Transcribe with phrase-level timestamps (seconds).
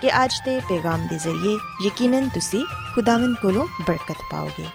[0.00, 4.66] ਕਿ ਅੱਜ ਦੇ ਪੈਗਾਮ ਦੇ ਜ਼ਰੀਏ ਯਕੀਨਨ ਤੁਸੀਂ ਖੁਦਾਵੰਦ ਕੋਲੋਂ ਬਰਕਤ ਪਾਓਗੇ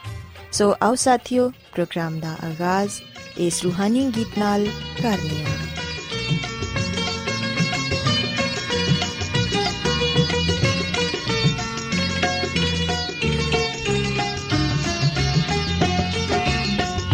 [0.52, 3.02] ਸੋ ਆਓ ਸਾਥੀਓ ਪ੍ਰੋਗਰਾਮ ਦਾ ਆਗਾਜ਼
[3.38, 4.68] ਇਸ ਰੂਹਾਨੀ ਗੀਤ ਨਾਲ
[5.02, 5.56] ਕਰਨੇ ਆ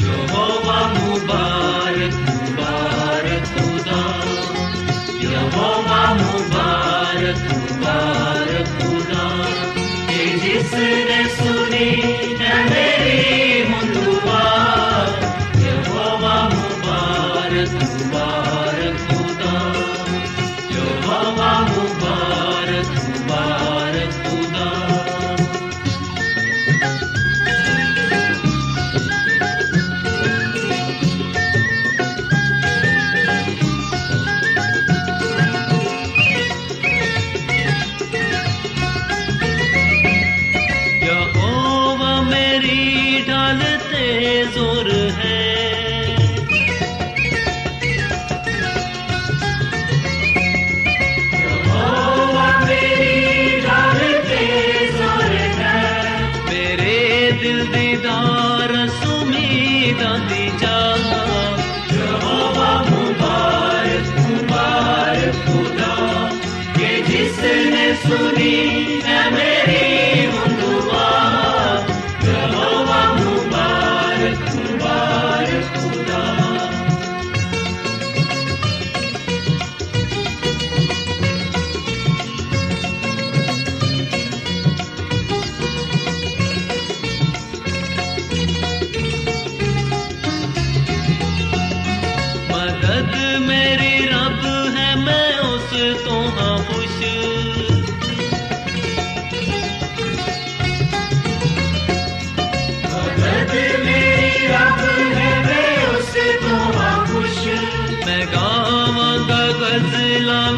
[0.04, 4.02] यहोवा मुबारक मुबारक खुदा
[5.24, 7.67] यहोवा मुबारक मुबारक
[10.71, 12.28] सुनी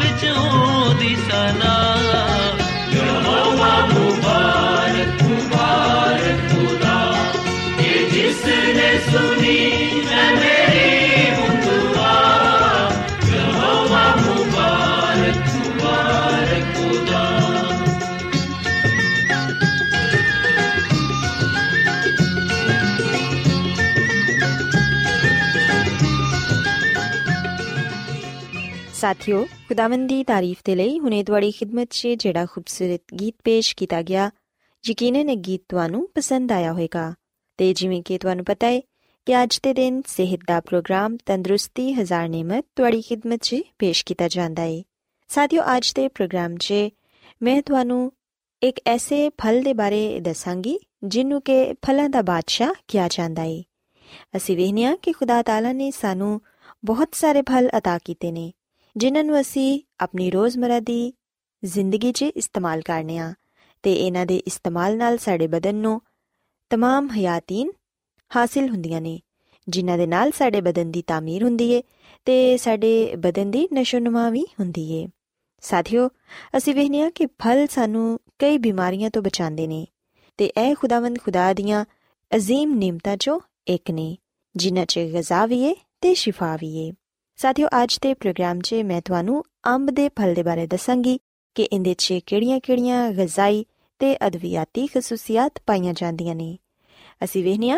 [0.00, 1.74] विच ओदी सना
[2.94, 6.96] यहोवा मुबारक मुबारक खुदा
[7.80, 9.58] कि जिसने सुनी
[10.10, 10.86] है मेरी
[11.38, 12.14] मुंदुआ
[13.34, 17.24] यहोवा मुबारक मुबारक खुदा
[29.00, 34.02] ਸਾਥਿਓ ਖੁਦਾਵੰਦ ਦੀ ਤਾਰੀਫ ਦੇ ਲਈ ਹੁਣੇ ਤੁਹਾਡੀ ਖidmat 'ਚ ਜਿਹੜਾ ਖੂਬਸੂਰਤ ਗੀਤ ਪੇਸ਼ ਕੀਤਾ
[34.02, 34.30] ਗਿਆ
[34.84, 37.14] ਯਕੀਨਨ ਇਹ ਗੀਤ ਤੁਹਾਨੂੰ ਪਸੰਦ ਆਇਆ ਹੋਵੇਗਾ
[37.56, 38.80] ਤੇ ਜਿਵੇਂ ਕਿ ਤੁਹਾਨੂੰ ਪਤਾ ਹੈ
[39.26, 44.28] ਕਿ ਅੱਜ ਦੇ ਦਿਨ ਸਿਹਤ ਦਾ ਪ੍ਰੋਗਰਾਮ ਤੰਦਰੁਸਤੀ ਹਜ਼ਾਰ ਨਿਮਤ ਤੁਹਾਡੀ ਖidmat 'ਚ ਪੇਸ਼ ਕੀਤਾ
[44.28, 44.82] ਜਾਂਦਾ ਹੈ
[45.28, 46.74] ਸਾਥਿਓ ਅੱਜ ਦੇ ਪ੍ਰੋਗਰਾਮ 'ਚ
[47.42, 48.12] ਮੈਂ ਤੁਹਾਨੂੰ
[48.62, 53.62] ਇੱਕ ਐਸੇ ਫਲ ਦੇ ਬਾਰੇ ਦੱਸਾਂਗੀ ਜਿਹਨੂੰ ਕਿ ਫਲਾਂ ਦਾ ਬਾਦਸ਼ਾਹ ਕਿਹਾ ਜਾਂਦਾ ਹੈ
[54.36, 56.40] ਅਸੀਂ ਵੇਖਦੇ ਹਾਂ ਕਿ ਖੁਦਾ ਤਾਲਾ ਨੇ ਸਾਨੂੰ
[56.84, 58.52] ਬਹੁਤ ਸਾਰੇ ਫਲ عطا ਕੀਤੇ ਨੇ
[58.96, 61.12] ਜਿਨ੍ਹਾਂ ਨੂੰ ਅਸੀਂ ਆਪਣੀ ਰੋਜ਼ਮਰਾ ਦੀ
[61.62, 63.32] ਜ਼ਿੰਦਗੀ 'ਚ ਇਸਤੇਮਾਲ ਕਰਨੇ ਆ
[63.82, 66.00] ਤੇ ਇਹਨਾਂ ਦੇ ਇਸਤੇਮਾਲ ਨਾਲ ਸਾਡੇ ਬਦਨ ਨੂੰ
[66.70, 67.70] तमाम ਹਯਾਤੀਨ
[68.30, 69.18] ਹਾਸਿਲ ਹੁੰਦੀਆਂ ਨੇ
[69.68, 71.82] ਜਿਨ੍ਹਾਂ ਦੇ ਨਾਲ ਸਾਡੇ ਬਦਨ ਦੀ ਤਾਮੀਰ ਹੁੰਦੀ ਏ
[72.26, 75.06] ਤੇ ਸਾਡੇ ਬਦਨ ਦੀ ਨਸ਼ੋਨੁਮਾ ਵੀ ਹੁੰਦੀ ਏ
[75.62, 76.08] ਸਾਥੀਓ
[76.56, 79.86] ਅਸੀਂ ਵੇਖਨੇ ਆ ਕਿ ਫਲ ਸਾਨੂੰ ਕਈ ਬਿਮਾਰੀਆਂ ਤੋਂ ਬਚਾਉਂਦੇ ਨੇ
[80.38, 81.84] ਤੇ ਇਹ ਖੁਦਾਵੰਦ ਖੁਦਾ ਦੀਆਂ
[82.30, 84.16] ਅਜ਼ੀਮ ਨਿਮਤਾ ਚੋਂ ਇੱਕ ਨੇ
[84.54, 86.92] ਜਿਨ੍ਹਾਂ 'ਚ ਗਜ਼ਾ ਵੀ ਏ ਤੇ ਸ਼ਿਫਾ ਵੀ ਏ
[87.41, 91.19] ਸਾਥੀਓ, ਅੱਜ ਦੇ ਪ੍ਰੋਗਰਾਮ 'ਚ ਮੈਂ ਤੁਹਾਨੂੰ ਅੰਬ ਦੇ ਫਲ ਦੇ ਬਾਰੇ ਦੱਸਾਂਗੀ
[91.55, 93.65] ਕਿ ਇਹਦੇ 'ਚ ਕਿਹੜੀਆਂ-ਕਿਹੜੀਆਂ ਗਜ਼ਾਈ
[93.99, 96.57] ਤੇ ਅਦਵਿਆਤੀ ਖਸੂਸੀਅਤ ਪਾਈਆਂ ਜਾਂਦੀਆਂ ਨੇ।
[97.23, 97.77] ਅਸੀਂ ਵੇਖਨੀਆ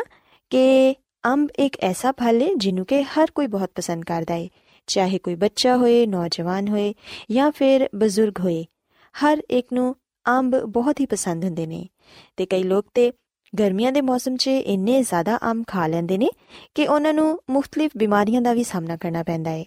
[0.50, 0.95] ਕਿ
[1.25, 4.50] ਅੰਬ ਇੱਕ ਐਸਾ ਫਲ ਹੈ ਜਿਹਨੂੰ ਕਿ ਹਰ ਕੋਈ ਬਹੁਤ ਪਸੰਦ ਕਰਦਾ ਹੈ।
[4.88, 6.94] ਚਾਹੇ ਕੋਈ ਬੱਚਾ ਹੋਏ, ਨੌਜਵਾਨ ਹੋਏ
[7.31, 8.65] ਜਾਂ ਫਿਰ ਬਜ਼ੁਰਗ ਹੋਏ,
[9.13, 9.95] ਹਰ ਇੱਕ ਨੂੰ
[10.27, 11.89] ਅੰਬ ਬਹੁਤ ਹੀ ਪਸੰਦ ਹੁੰਦੇ ਨੇ
[12.38, 13.12] ਤੇ ਕਈ ਲੋਕ ਤੇ
[13.59, 16.29] ਗਰਮੀਆਂ ਦੇ ਮੌਸਮ 'ਚ ਇੰਨੇ ਜ਼ਿਆਦਾ ਅੰਬ ਖਾ ਲੈਂਦੇ ਨੇ
[16.75, 19.65] ਕਿ ਉਹਨਾਂ ਨੂੰ ਮੁxtਲਿਫ ਬਿਮਾਰੀਆਂ ਦਾ ਵੀ ਸਾਹਮਣਾ ਕਰਨਾ ਪੈਂਦਾ ਹੈ।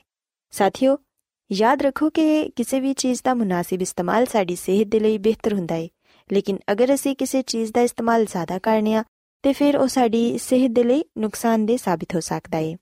[0.51, 0.99] ਸਾਥੀਓ,
[1.53, 5.75] ਯਾਦ ਰੱਖੋ ਕਿ ਕਿਸੇ ਵੀ ਚੀਜ਼ ਦਾ ਮੁਨਾਸਿਬ ਇਸਤੇਮਾਲ ਸਾਡੀ ਸਿਹਤ ਦੇ ਲਈ ਬਿਹਤਰ ਹੁੰਦਾ
[5.75, 5.89] ਹੈ।
[6.33, 9.05] ਲੇਕਿਨ ਅਗਰ ਅਸੀਂ ਕਿਸੇ ਚੀਜ਼ ਦਾ ਇਸਤੇਮਾਲ ਜ਼ਿਆਦਾ ਕਰਨੇ ਆ
[9.43, 12.77] ਤੇ ਫਿਰ ਉਹ ਸਾਡੀ ਸਿਹਤ ਦੇ ਲਈ ਨੁਕਸਾਨਦੇ ਸਾਬਿਤ ਹੋ ਸਕਦਾ ਹੈ।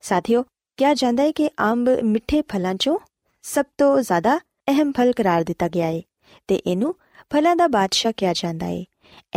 [0.00, 0.44] ਸਾਥੀਓ,
[0.76, 2.98] ਕਿਹਾ ਜਾਂਦਾ ਹੈ ਕਿ ਅੰਬ ਮਿੱਠੇ ਫਲਾਂ 'ਚੋਂ
[3.42, 6.02] ਸਭ ਤੋਂ ਜ਼ਿਆਦਾ ਅਹਿਮ ਫਲ ਕਰਾਰ ਦਿੱਤਾ ਗਿਆ ਹੈ,
[6.48, 6.94] ਤੇ ਇਹਨੂੰ
[7.32, 8.84] ਫਲਾਂ ਦਾ ਬਾਦਸ਼ਾਹ ਕਿਹਾ ਜਾਂਦਾ ਹੈ।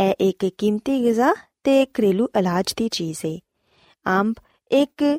[0.00, 1.34] ਇਹ ਇੱਕ ਕੀਮਤੀ ਗਿਜ਼ਾ
[1.64, 3.38] ਤੇ ਘਰੇਲੂ ਇਲਾਜ ਦੀ ਚੀਜ਼ ਹੈ
[4.06, 4.34] ਅੰਬ
[4.70, 5.18] ਇੱਕ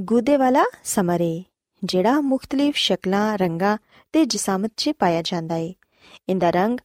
[0.00, 1.42] ਗੁਦੇ ਵਾਲਾ ਸਮਰ ਹੈ
[1.82, 3.76] ਜਿਹੜਾ ਮੁxtਲਿਫ ਸ਼ਕਲਾਂ, ਰੰਗਾਂ
[4.12, 5.72] ਤੇ ਜਿਸਾਮਤ 'ਚ ਪਾਇਆ ਜਾਂਦਾ ਹੈ
[6.28, 6.78] ਇਹਦਾ ਰੰਗ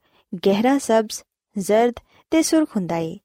[0.45, 1.21] ਗਹਿਰਾ ਸਬਜ਼,
[1.55, 1.93] ਜ਼ਰਦ
[2.31, 3.15] ਤੇ ਸੁਰਖ ਹੁੰਦਾ ਹੈ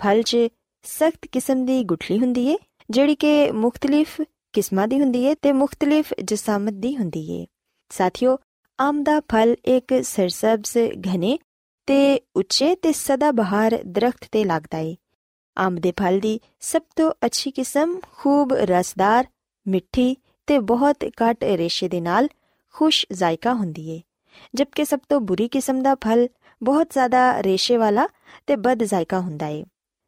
[0.00, 0.36] ਫਲ 'ਚ
[0.84, 2.56] ਸਖਤ ਕਿਸਮ ਦੀ ਗੁਠਲੀ ਹੁੰਦੀ ਹੈ
[2.90, 4.20] ਜਿਹੜੀ ਕਿ ਮੁxtਲਿਫ
[4.52, 7.46] ਕਿਸਮਾਂ ਦੀ ਹੁੰਦੀ ਹੈ ਤੇ ਮੁxtਲਿਫ ਜਿਸਾਮਤ ਦੀ ਹੁੰਦੀ ਹੈ
[7.90, 8.36] ਸਾਥੀਓ,
[8.78, 10.76] ਆਮ ਦਾ ਫਲ ਇੱਕ ਸਰਸਬਜ਼
[11.06, 11.38] ਘਨੇ
[11.86, 14.94] ਤੇ ਉੱਚੇ ਤੇ ਸਦਾ ਬਹਾਰ ਦਰਖਤ ਤੇ ਲੱਗਦਾ ਹੈ
[15.56, 19.26] ਆਮ ਦੇ ਫਲ ਦੀ ਸਭ ਤੋਂ ਅੱਛੀ ਕਿਸਮ ਖੂਬ ਰਸਦਾਰ,
[19.66, 22.28] ਮਿੱਠੀ ਤੇ ਬਹੁਤ ਘੱਟ ਰੇਸ਼ੇ ਦੇ ਨਾਲ
[22.74, 24.00] ਖੁਸ਼ ਜ਼ਾਇਕਾ ਹੁੰਦੀ ਹੈ
[24.54, 26.28] ਜਦਕਿ ਸਭ ਤੋਂ ਬੁਰੀ ਕਿਸਮ ਦਾ ਫਲ
[26.62, 28.08] ਬਹੁਤ ਜ਼ਿਆਦਾ ਰੇਸ਼ੇ ਵਾਲਾ
[28.46, 29.62] ਤੇ ਬਦ ਜ਼ਾਇਕਾ ਹੁੰਦਾ ਹੈ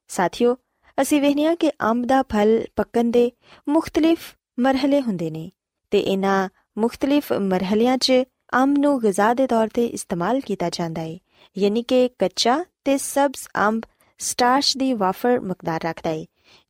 [0.08, 0.56] ਸਾਥੀਓ,
[1.00, 3.30] ਅਸੀਂ ਵੇਖਿਆ ਕਿ ਅੰਬ ਦਾ ਫਲ ਪੱਕਣ ਦੇ
[3.68, 5.50] ਮੁxtਲਿਫ ਮਰਹਲੇ ਹੁੰਦੇ ਨੇ
[5.90, 6.48] ਤੇ ਇਹਨਾਂ
[6.78, 8.12] ਮੁxtਲਿਫ ਮਰਹਲਿਆਂ 'ਚ
[8.54, 11.18] ਅੰਬ ਨੂੰ ਗਿਜ਼ਾ ਦੇ ਤੌਰ ਤੇ ਇਸਤੇਮਾਲ ਕੀਤਾ ਜਾਂਦਾ ਹੈ
[11.56, 13.82] ਯਾਨੀ ਕਿ ਕੱਚਾ ਤੇ ਸਬਜ਼ ਅੰਬ
[14.20, 16.24] ਸਟਾਰਚ ਦੀ ਵਾਫਰ ਮਕਦਾਰ ਰੱਖਦਾ ਹੈ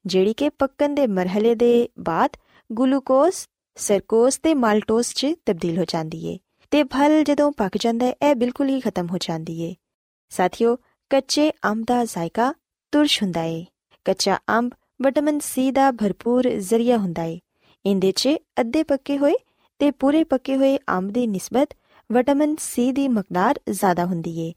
[0.04, 2.36] ਜਿਹੜੀ ਕਿ ਪੱਕਣ ਦੇ ਮਰਹਲੇ ਦੇ ਬਾਅਦ
[2.70, 3.36] ਗਲੂਕੋਜ਼,
[3.76, 6.36] ਸਰਕੋਜ਼ ਤੇ ਮਾਲਟੋਸ 'ਚ ਤਬਦੀਲ ਹੋ ਜਾਂਦੀ ਹੈ
[6.72, 9.74] ਤੇ ਫਲ ਜਦੋਂ ਪੱਕ ਜਾਂਦਾ ਹੈ ਇਹ ਬਿਲਕੁਲ ਹੀ ਖਤਮ ਹੋ ਜਾਂਦੀ ਹੈ
[10.32, 10.76] ਸਾਥੀਓ,
[11.10, 12.52] ਕੱਚੇ ਅੰਬ ਦਾ ਜ਼ਾਇਕਾ
[12.92, 13.64] ਤੁਰਸ਼ ਹੁੰਦਾ ਹੈ
[14.06, 14.72] ਕੱਚਾ ਅੰਬ
[15.02, 17.38] ਵਿਟਾਮਿਨ ਸੀ ਦਾ ਭਰਪੂਰ ਜ਼ਰੀਆ ਹੁੰਦਾ ਹੈ
[17.84, 18.28] ਇਹਦੇ 'ਚ
[18.60, 19.34] ਅੱਧੇ ਪੱਕੇ ਹੋਏ
[19.80, 21.74] ਤੇ ਪੂਰੇ ਪੱਕੇ ਹੋਏ ਅੰਬ ਦੀ ਨਿਸਬਤ
[22.10, 24.52] ਵਿਟਾਮਿਨ ਸੀ ਦੀ ਮਕਦਾਰ ਜ਼ਿਆਦਾ ਹੁੰਦੀ ਹੈ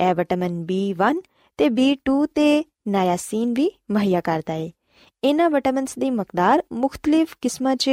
[0.00, 1.20] ਇਹ ਵਿਟਾਮਿਨ B1
[1.56, 4.70] ਤੇ B2 ਤੇ ਨਾਇਆਸੀਨ ਵੀ ਮੁਹੱਈਆ ਕਰਦਾ ਹੈ
[5.24, 7.90] ਇਹਨਾਂ ਵਿਟਾਮਿਨਸ ਦੀ ਮਕਦਾਰ ਮੁxtਲਿਫ ਕਿਸਮਾਂ 'ਚ,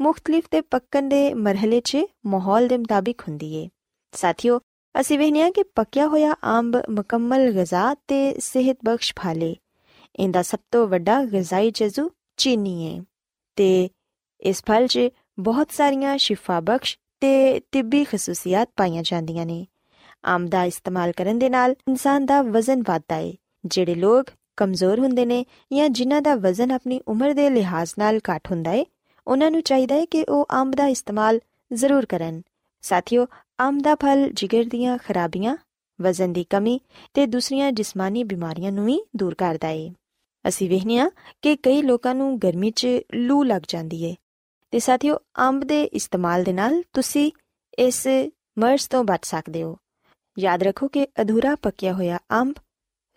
[0.00, 3.68] ਮੁxtਲਿਫ ਤੇ ਪੱਕਣ ਦੇ ਮਰਹਲੇ 'ਚ ਮਾਹੌਲ ਦੇ ਮੁਤਾਬਿਕ ਹੁੰਦੀ ਹੈ
[4.12, 4.60] ਸਾਥੀਓ,
[5.00, 9.56] ਅਸੀਂ ਵੇਖਿਆ ਕਿ ਪੱਕਿਆ ਹੋਇਆ ਅੰਬ ਮੁਕੰਮਲ ਗਿਜ਼ਾ ਤੇ ਸਿਹਤ ਬਖਸ਼ ਫਾਲੇ।
[10.16, 13.02] ਇਹਦਾ ਸਭ ਤੋਂ ਵੱਡਾ ਗਿਜ਼ਾਈ ਜਜ਼ੂ ਚੀਨੀ ਹੈ
[13.56, 13.88] ਤੇ
[14.40, 14.98] ਇਸ ਫਲ 'ਚ
[15.38, 19.66] ਬਹੁਤ ਸਾਰੀਆਂ ਸ਼ਿਫਾ ਬਖਸ਼ ਤੇ ਤਿੱਬੀ ਖਸੂਸੀਅਤ ਪਾਈਆਂ ਜਾਂਦੀਆਂ ਨੇ।
[20.28, 23.32] ਅੰਬ ਦਾ ਇਸਤੇਮਾਲ ਕਰਨ ਦੇ ਨਾਲ ਇਨਸਾਨ ਦਾ ਵਜ਼ਨ ਵਧਦਾ ਹੈ
[23.66, 24.26] ਜਿਹੜੇ ਲੋਕ
[24.56, 28.84] ਕਮਜ਼ੋਰ ਹੁੰਦੇ ਨੇ ਜਾਂ ਜਿਨ੍ਹਾਂ ਦਾ ਵਜ਼ਨ ਆਪਣੀ ਉਮਰ ਦੇ ਲਿਹਾਜ਼ ਨਾਲ ਘੱਟ ਹੁੰਦਾ ਹੈ
[29.26, 31.40] ਉਹਨਾਂ ਨੂੰ ਚਾਹੀਦਾ ਹੈ ਕਿ ਉਹ ਅੰਬ ਦਾ ਇਸਤੇਮਾਲ
[31.72, 32.42] ਜ਼ਰੂਰ ਕਰਨ।
[32.82, 33.26] ਸਾਥੀਓ
[33.60, 35.56] ਅੰਬ ਦਾ ਫਲ ਜਿਗਰ ਦੀਆਂ ਖਰਾਬੀਆਂ,
[36.00, 36.80] ਵਜ਼ਨ ਦੀ ਕਮੀ
[37.14, 39.92] ਤੇ ਦੂਸਰੀਆਂ ਜਿਸਮਾਨੀ ਬਿਮਾਰੀਆਂ ਨੂੰ ਵੀ ਦੂਰ ਕਰਦਾ ਹੈ
[40.48, 41.10] ਅਸੀਂ ਵੇਖਿਆ
[41.42, 44.14] ਕਿ ਕਈ ਲੋਕਾਂ ਨੂੰ ਗਰਮੀ 'ਚ ਲੂ ਲੱਗ ਜਾਂਦੀ ਹੈ
[44.70, 47.30] ਤੇ ਸਾਥੀਓ ਅੰਬ ਦੇ ਇਸਤੇਮਾਲ ਦੇ ਨਾਲ ਤੁਸੀਂ
[47.78, 48.06] ਇਸ
[48.58, 49.76] ਮਰਜ਼ ਤੋਂ ਬਚ ਸਕਦੇ ਹੋ।
[50.36, 52.54] ਯਾਦ ਰੱਖੋ ਕਿ ਅਧੂਰਾ ਪੱਕਿਆ ਹੋਇਆ ਅੰਬ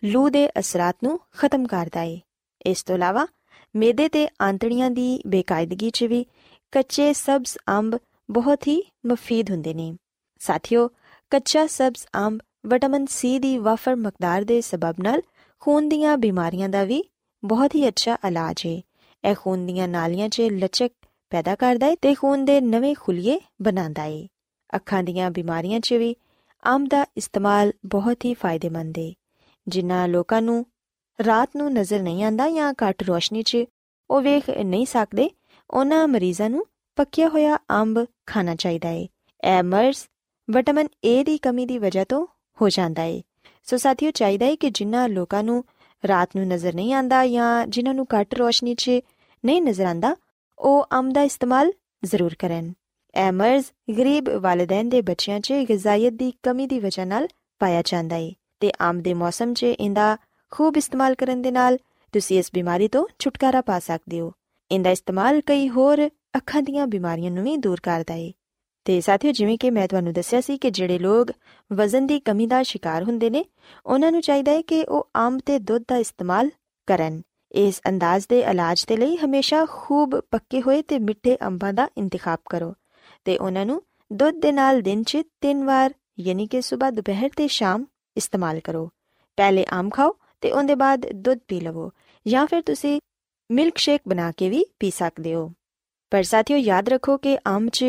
[0.02, 2.20] ਲੂ ਦੇ ਅਸਰਾਂ ਨੂੰ ਖਤਮ ਕਰਦਾ ਹੈ
[2.66, 3.26] ਇਸ ਤੋਂ ਇਲਾਵਾ
[3.74, 6.24] ਮੇਦੇ ਤੇ ਆਂਤੜੀਆਂ ਦੀ ਬੇਕਾਇਦਗੀ 'ਚ ਵੀ
[6.72, 7.98] ਕੱਚੇ ਸਬਜ਼ ਅੰਬ
[8.28, 9.92] ਬਹੁਤ ਹੀ ਮਫੀਦ ਹੁੰਦੇ ਨੇ
[10.40, 10.88] ਸਾਥੀਓ
[11.32, 15.22] ਕੱਚਾ ਸਬਜ਼ ਅੰਬ ਵਿਟਾਮਿਨ ਸੀ ਦੀ ਵਾਫਰ ਮਕਦਾਰ ਦੇ ਸਬਬ ਨਾਲ
[15.62, 17.02] ਖੂਨ ਦੀਆਂ ਬਿਮਾਰੀਆਂ ਦਾ ਵੀ
[17.42, 18.80] ਬਹੁਤ ਹੀ ਅੱਛਾ ਇਲਾਜ ਹੈ
[19.24, 20.92] ਇਹ ਖੂਨ ਦੀਆਂ ਨਾਲੀਆਂ 'ਚ ਲਚਕ
[21.32, 24.26] ਪੈਦਾ ਕਰਦਾ ਹੈ ਤੇ ਖੂਨ ਦੇ ਨਵੇਂ ਖੁਲੀਏ ਬਣਾਉਂਦਾ ਹੈ
[24.76, 26.14] ਅੱਖਾਂ ਦੀਆਂ ਬਿਮਾਰੀਆਂ 'ਚ ਵੀ
[26.62, 29.12] ਅੰਬ ਦਾ ਇਸਤੇਮਾਲ ਬਹੁਤ ਹੀ ਫਾਇਦੇਮੰਦ ਹੈ
[29.66, 30.64] ਜਿਨ੍ਹਾਂ ਲੋਕਾਂ ਨੂੰ
[31.18, 33.64] ਰਾਤ ਨੂੰ ਨਜ਼ਰ ਨਹੀਂ ਆਂਦਾ ਜਾਂ ਘੱਟ ਰੋਸ਼ਨੀ 'ਚ
[34.10, 35.30] ਉਹ ਵੇਖ ਨਹੀਂ ਸਕਦੇ,
[35.70, 36.64] ਉਹਨਾਂ ਮਰੀਜ਼ਾਂ ਨੂੰ
[36.96, 39.06] ਪੱਕਿਆ ਹੋਇਆ ਅੰਬ ਖਾਣਾ ਚਾਹੀਦਾ ਹੈ
[39.44, 39.98] ਇਹ ਮਰਜ਼
[40.48, 42.26] ਵਿਟਾਮਿਨ ਏ ਦੀ ਕਮੀ ਦੀ ਵਜ੍ਹਾ ਤੋਂ
[42.58, 43.20] ਹੋ ਜਾਂਦਾ ਹੈ
[43.64, 45.64] ਸੋ ਸਾਥੀਓ ਚਾਹੀਦਾ ਹੈ ਕਿ ਜਿਨ੍ਹਾਂ ਲੋਕਾਂ ਨੂੰ
[46.04, 48.90] ਰਾਤ ਨੂੰ ਨਜ਼ਰ ਨਹੀਂ ਆਂਦਾ ਜਾਂ ਜਿਨ੍ਹਾਂ ਨੂੰ ਘੱਟ ਰੋਸ਼ਨੀ 'ਚ
[49.44, 50.16] ਨਹੀਂ ਨਜ਼ਰ ਆਂਦਾ,
[50.58, 51.72] ਉਹ ਅੰਬ ਦਾ ਇਸਤੇਮਾਲ
[52.04, 52.72] ਜ਼ਰੂਰ ਕਰਨ।
[53.14, 53.64] ਇਹ ਮਰਜ਼
[53.98, 57.28] ਗਰੀਬ ਵਾਲਿਦੈਨ ਦੇ ਬੱਚਿਆਂ 'ਚ ਗਿਜ਼ਾਇਤ ਦੀ ਕਮੀ ਦੀ ਵਜ੍ਹਾ ਨਾਲ
[57.60, 60.16] ਪਾਇਆ ਜਾਂਦਾ ਹੈ ਤੇ ਅੰਬ ਦੇ ਮੌਸਮ 'ਚ ਇਹਦਾ
[60.52, 61.78] ਖੂਬ ਇਸਤੇਮਾਲ ਕਰਨ ਦੇ ਨਾਲ
[62.14, 64.32] ਤੁਸੀਂ ਇਸ ਬਿਮਾਰੀ ਤੋਂ ਛੁਟਕਾਰਾ ਪਾ ਸਕਦੇ ਹੋ।
[64.70, 68.30] ਇਹਦਾ ਇਸਤੇਮਾਲ ਕਈ ਹੋਰ ਅੱਖਾਂ ਦੀਆਂ ਬਿਮਾਰੀਆਂ ਨੂੰ ਵੀ ਦੂਰ ਕਰਦਾ ਹੈ
[68.86, 71.30] ਤੇ ਸਾਥੀਓ, ਜਿਵੇਂ ਕਿ ਮੈਂ ਤੁਹਾਨੂੰ ਦੱਸਿਆ ਸੀ ਕਿ ਜਿਹੜੇ ਲੋਕ
[71.72, 73.44] ਵਜ਼ਨ ਦੀ ਕਮੀ ਦਾ ਸ਼ਿਕਾਰ ਹੁੰਦੇ ਨੇ,
[73.86, 76.50] ਉਹਨਾਂ ਨੂੰ ਚਾਹੀਦਾ ਹੈ ਕਿ ਉਹ ਅੰਬ ਤੇ ਦੁੱਧ ਦਾ ਇਸਤੇਮਾਲ
[76.88, 77.22] ਕਰਨ।
[77.52, 82.38] ਇਸ ਅੰਦਾਜ਼ ਦੇ ਇਲਾਜ ਦੇ ਲਈ ਹਮੇਸ਼ਾ ਖੂਬ ਪੱਕੇ ਹੋਏ ਤੇ ਮਿੱਠੇ ਅੰਬਾਂ ਦਾ ਇੰਤਖਾਬ
[82.50, 82.74] ਕਰੋ।
[83.28, 83.82] ਤੇ ਉਹਨਾਂ ਨੂੰ
[84.12, 88.90] ਦੁੱਧ ਦੇ ਨਾਲ ਦਿਨ 'ਚ ਤਿੰਨ ਵਾਰ, ਯਾਨੀ ਕਿ ਸਵੇਰ ਦੁਪਹਿਰ ਤੇ ਸ਼ਾਮ ਇਸਤੇਮਾਲ ਕਰੋ।
[89.36, 91.90] ਪਹਿਲੇ ਆਮ ਖਾਓ ਤੇ ਉਹਦੇ ਬਾਅਦ ਦੁੱਧ ਪੀ ਲਵੋ
[92.26, 93.00] ਜਾਂ ਫਿਰ ਤੁਸੀਂ
[93.50, 95.52] ਮਿਲਕ ਸ਼ੇਕ ਬਣਾ ਕੇ ਵੀ ਪੀ ਸਕਦੇ ਹੋ।
[96.10, 97.84] ਪਰ ਸਾਥੀਓ, ਯਾਦ ਰੱਖੋ ਕਿ ਅੰਬ 'ਚ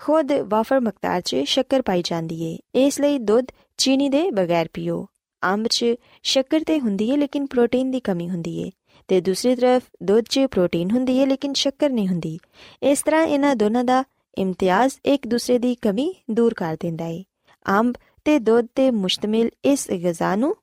[0.00, 5.06] ਖੁਦ ਵਾਫਰ ਮਕਦਾਰ 'ਚ ਸ਼ੱਕਰ ਪਾਈ ਜਾਂਦੀ ਏ। ਇਸ ਲਈ ਦੁੱਧ ਚੀਨੀ ਦੇ ਬਗੈਰ ਪੀਓ।
[5.44, 5.84] ਅੰਬ 'ਚ
[6.22, 8.70] ਸ਼ੱਕਰ ਤੇ ਹੁੰਦੀ ਏ, ਲੇਕਿਨ ਪ੍ਰੋਟੀਨ ਦੀ ਕਮੀ ਹੁੰਦੀ ਏ।
[9.08, 12.38] ਤੇ ਦੂਸਰੀ ਤਰਫ ਦੁੱਧ 'ਚ ਪ੍ਰੋਟੀਨ ਹੁੰਦੀ ਏ, ਲੇਕਿਨ ਸ਼ੱਕਰ ਨਹੀਂ ਹੁੰਦੀ।
[12.82, 14.04] ਇਸ ਤਰ੍ਹਾਂ ਇਹਨਾਂ ਦੋਨਾਂ ਦਾ
[14.38, 17.24] ਇਮਤਿਆਜ਼ ਇੱਕ ਦੂਸਰੇ ਦੀ ਕਮੀ ਦੂਰ ਕਰ ਦਿੰਦਾ ਏ।
[17.68, 20.56] ਅੰਬ ਤੇ ਦੁੱਧ ਤੇ ਮੁਸ਼ਤਮਿਲ ਇਸ ਗਿਜ਼ਾ ਨੂੰ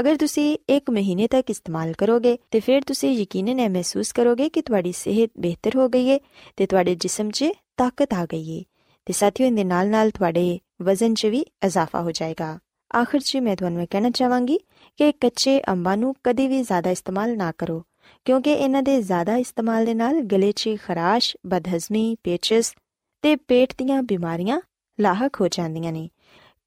[0.00, 4.62] ਅਗਰ ਤੁਸੀਂ ਇੱਕ ਮਹੀਨੇ ਤੱਕ ਇਸਤੇਮਾਲ ਕਰੋਗੇ ਤੇ ਫਿਰ ਤੁਸੀਂ ਯਕੀਨਨ ਇਹ ਮਹਿਸੂਸ ਕਰੋਗੇ ਕਿ
[4.62, 6.18] ਤੁਹਾਡੀ ਸਿਹਤ ਬਿਹਤਰ ਹੋ ਗਈ ਏ
[6.56, 7.44] ਤੇ ਤੁਹਾਡੇ ਜਿਸਮ 'ਚ
[7.76, 8.64] ਤਾਕਤ ਆ ਗਈ ਏ
[9.06, 12.58] ਤੇ ਸਾਥੀਓ ਇਹਦੇ ਨਾਲ-ਨਾਲ ਤੁਹਾਡੇ ਵਜ਼ਨ 'ਚ ਵੀ ਇਜ਼ਾਫਾ ਹੋ ਜਾਏਗਾ।
[12.96, 14.58] ਆਖਰ 'ਚ ਮੈਂ ਤੁਹਾਨੂੰ ਇਹ ਕਹਿਣਾ ਚਾਹਾਂਗੀ
[14.96, 17.84] ਕਿ ਕੱਚੇ ਅੰਬਾਂ ਨੂੰ ਕਦੀ ਵੀ ਜ਼ਿਆਦਾ ਇਸਤੇਮਾਲ ਨਾ ਕਰੋ
[18.24, 22.74] ਕਿਉਂਕਿ ਇਹਨਾਂ ਦੇ ਜ਼ਿਆਦਾ ਇਸਤੇਮਾਲ ਦੇ ਨਾਲ ਗਲੇ 'ਚ ਖਰਾਸ਼, ਬਦਹਜ਼ਮੀ, ਪੇਚਸ
[23.22, 24.60] ਤੇ ਪੇਟ ਦੀਆਂ ਬਿਮਾਰੀਆਂ
[24.98, 26.08] ਲਾਹਕ ਹੋ ਜਾਂਦੀਆਂ ਨੇ।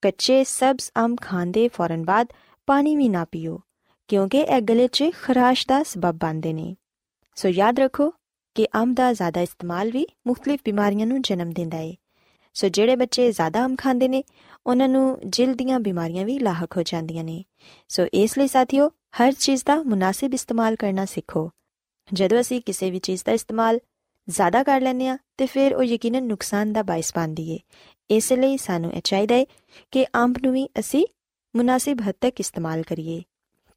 [0.02, 2.28] ਕੱਚੇ ਸਬਜ਼ ਅੰਬ ਖਾਣ ਦੇ ਫੌਰਨ ਬਾਅਦ
[2.68, 3.60] ਪਾਣੀ ਵੀ ਨਾ ਪੀਓ,
[4.08, 6.76] ਕਿਉਂਕਿ ਇਹ ਗਲੇ 'ਚ ਖਰਾਸ਼ ਦਾ ਸਬਬ ਬਣਦੇ ਨੇ।
[7.36, 8.14] ਸੋ ਯਾਦ ਰੱਖੋ
[8.56, 11.94] ਕਿ ਅੰਬ ਦਾ ਜ਼ਿਆਦਾ ਇਸਤੇਮਾਲ ਵੀ ਮੁxtਲਿਫ ਬਿਮਾਰੀਆਂ ਨੂੰ ਜਨਮ ਦਿੰਦਾ ਹੈ
[12.56, 14.24] ਸੋ ਜਿਹੜੇ ਬੱਚੇ ਜ਼ਿਆਦਾ ਅੰਬ ਖਾਂਦੇ ਨੇ,
[14.66, 17.44] ਉਹਨਾਂ ਨੂੰ ਜਿਲਦ ਦੀਆਂ ਬਿਮਾਰੀਆਂ ਵੀ ਲਾਹਕ ਹੋ ਜਾਂਦੀਆਂ ਨੇ।
[17.88, 21.50] ਸੋ ਇਸ ਲਈ ਸਾਥੀਓ, ਹਰ ਚੀਜ਼ ਦਾ ਮੁਨਾਸਿਬ ਇਸਤੇਮਾਲ ਕਰਨਾ ਸਿੱਖੋ।
[22.14, 23.80] ਜਦੋਂ ਅਸੀਂ ਕਿਸੇ ਵੀ ਚੀਜ਼ ਦਾ ਇਸਤੇਮਾਲ
[24.30, 27.60] ਜ਼ਿਆਦਾ ਕਰ ਲੈਂਦੇ ਆ ਤੇ ਫਿਰ ਉਹ ਯਕੀਨਨ ਨੁਕਸਾਨ ਦਾ ਬਾਇਸ ਬਣਦੀ ਏ
[28.10, 29.46] ਇਸ ਲਈ ਸਾਨੂੰ ਇਹ ਚਾਹੀਦਾ ਹੈ
[29.92, 31.06] ਕਿ ਅੰਬ ਨੂੰ ਵੀ ਅਸੀਂ
[31.56, 33.22] ਮੁਨਾਸਿਬ ਹੱਦ ਤੱਕ ਇਸਤੇਮਾਲ ਕਰੀਏ,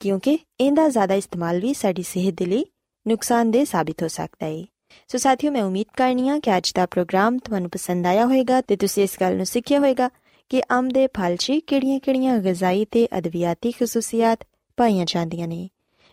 [0.00, 2.64] ਕਿਉਂਕਿ ਇਹਦਾ ਜ਼ਿਆਦਾ ਇਸਤੇਮਾਲ ਵੀ ਸਾਡੀ ਸਿਹਤ ਦੇ ਲਈ
[3.06, 4.64] ਨੁਕਸਾਨਦੇਹ ਸਾਬਿਤ ਹੋ ਸਕਦਾ ਹੈ।
[5.08, 8.76] ਸੋ ਸਾਥੀਓ, ਮੈਂ ਉਮੀਦ ਕਰਨੀ ਆ ਕਿ ਅੱਜ ਦਾ ਪ੍ਰੋਗਰਾਮ ਤੁਹਾਨੂੰ ਪਸੰਦ ਆਇਆ ਹੋਵੇਗਾ ਤੇ
[8.76, 10.10] ਤੁਸੀਂ ਇਸ ਗੱਲ ਨੂੰ ਸਿੱਖਿਆ ਹੋਵੇਗਾ
[10.48, 15.68] ਕਿ ਅੰਬ ਦੇ ਫਲ 'ਚ ਕਿਹੜੀਆਂ-ਕਿਹੜੀਆਂ ਗਜ਼ਾਈ ਤੇ ਅਦਵਿਆਤੀ ਖਸੂਸੀਅਤ ਪਾਈਆਂ ਜਾਂਦੀਆਂ ਨੇ।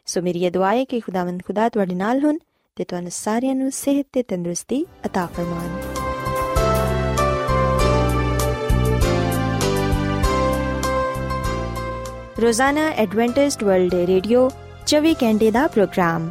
[0.05, 2.37] ਸੋ ਮੇਰੀ ਇਹ ਦੁਆ ਹੈ ਕਿ ਖੁਦਾਵੰਦ ਖੁਦਾ ਤੁਹਾਡੇ ਨਾਲ ਹੋਣ
[2.76, 5.78] ਤੇ ਤੁਹਾਨੂੰ ਸਾਰਿਆਂ ਨੂੰ ਸਿਹਤ ਤੇ ਤੰਦਰੁਸਤੀ عطا ਫਰਮਾਨ
[12.40, 14.48] ਰੋਜ਼ਾਨਾ ਐਡਵੈਂਟਿਸਟ ਵਰਲਡ ਰੇਡੀਓ
[14.86, 16.30] 24 ਘੰਟੇ ਦਾ ਪ੍ਰੋਗਰਾਮ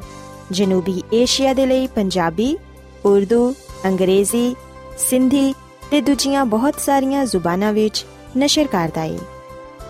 [0.52, 2.56] ਜਨੂਬੀ ਏਸ਼ੀਆ ਦੇ ਲਈ ਪੰਜਾਬੀ
[3.06, 3.54] ਉਰਦੂ
[3.86, 4.56] ਅੰਗਰੇਜ਼ੀ
[5.00, 5.54] ਸਿੰਧੀ
[5.92, 8.06] ਤੇ ਦੂਜੀਆਂ ਬਹੁਤ ਸਾਰੀਆਂ ਜ਼ੁਬਾਨਾਂ ਵਿੱਚ
[8.38, 9.18] ਨਸ਼ਰ ਕਰਦਾ ਹੈ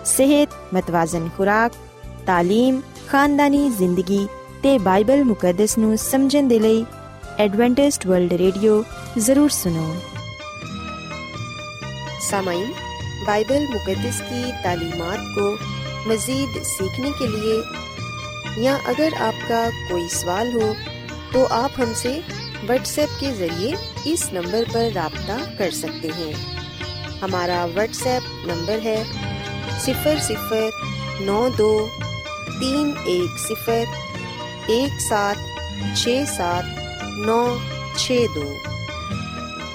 [0.04, 1.72] ਸਿਹਤ ਮਤਵਾਜ਼ਨ ਖੁਰਾਕ
[2.28, 4.26] تعلیم ਖਾਨਦਾਨੀ ਜ਼ਿੰਦਗੀ
[4.62, 6.84] ਤੇ ਬਾਈਬਲ ਮੁਕੱਦਸ ਨੂੰ ਸਮਝਣ ਦੇ ਲਈ
[7.40, 8.82] ਐਡਵੈਂਟਿਸਟ ਵਰਲਡ ਰੇਡੀਓ
[9.18, 9.94] ਜ਼ਰੂਰ ਸੁਨੋ
[12.22, 12.72] सामाइन
[13.20, 15.44] बाइबल मुकदस की तालीमात को
[16.08, 20.66] मज़ीद सीखने के लिए या अगर आपका कोई सवाल हो
[21.32, 22.12] तो आप हमसे
[22.62, 23.74] व्हाट्सएप के ज़रिए
[24.06, 26.32] इस नंबर पर रबता कर सकते हैं
[27.20, 28.98] हमारा व्हाट्सएप नंबर है
[29.80, 30.70] सिफर सिफर
[31.22, 31.70] नौ दो
[32.50, 33.84] तीन एक सिफर
[34.70, 35.36] एक सात
[35.94, 36.80] छ सात
[37.26, 37.40] नौ
[37.96, 38.46] छ दो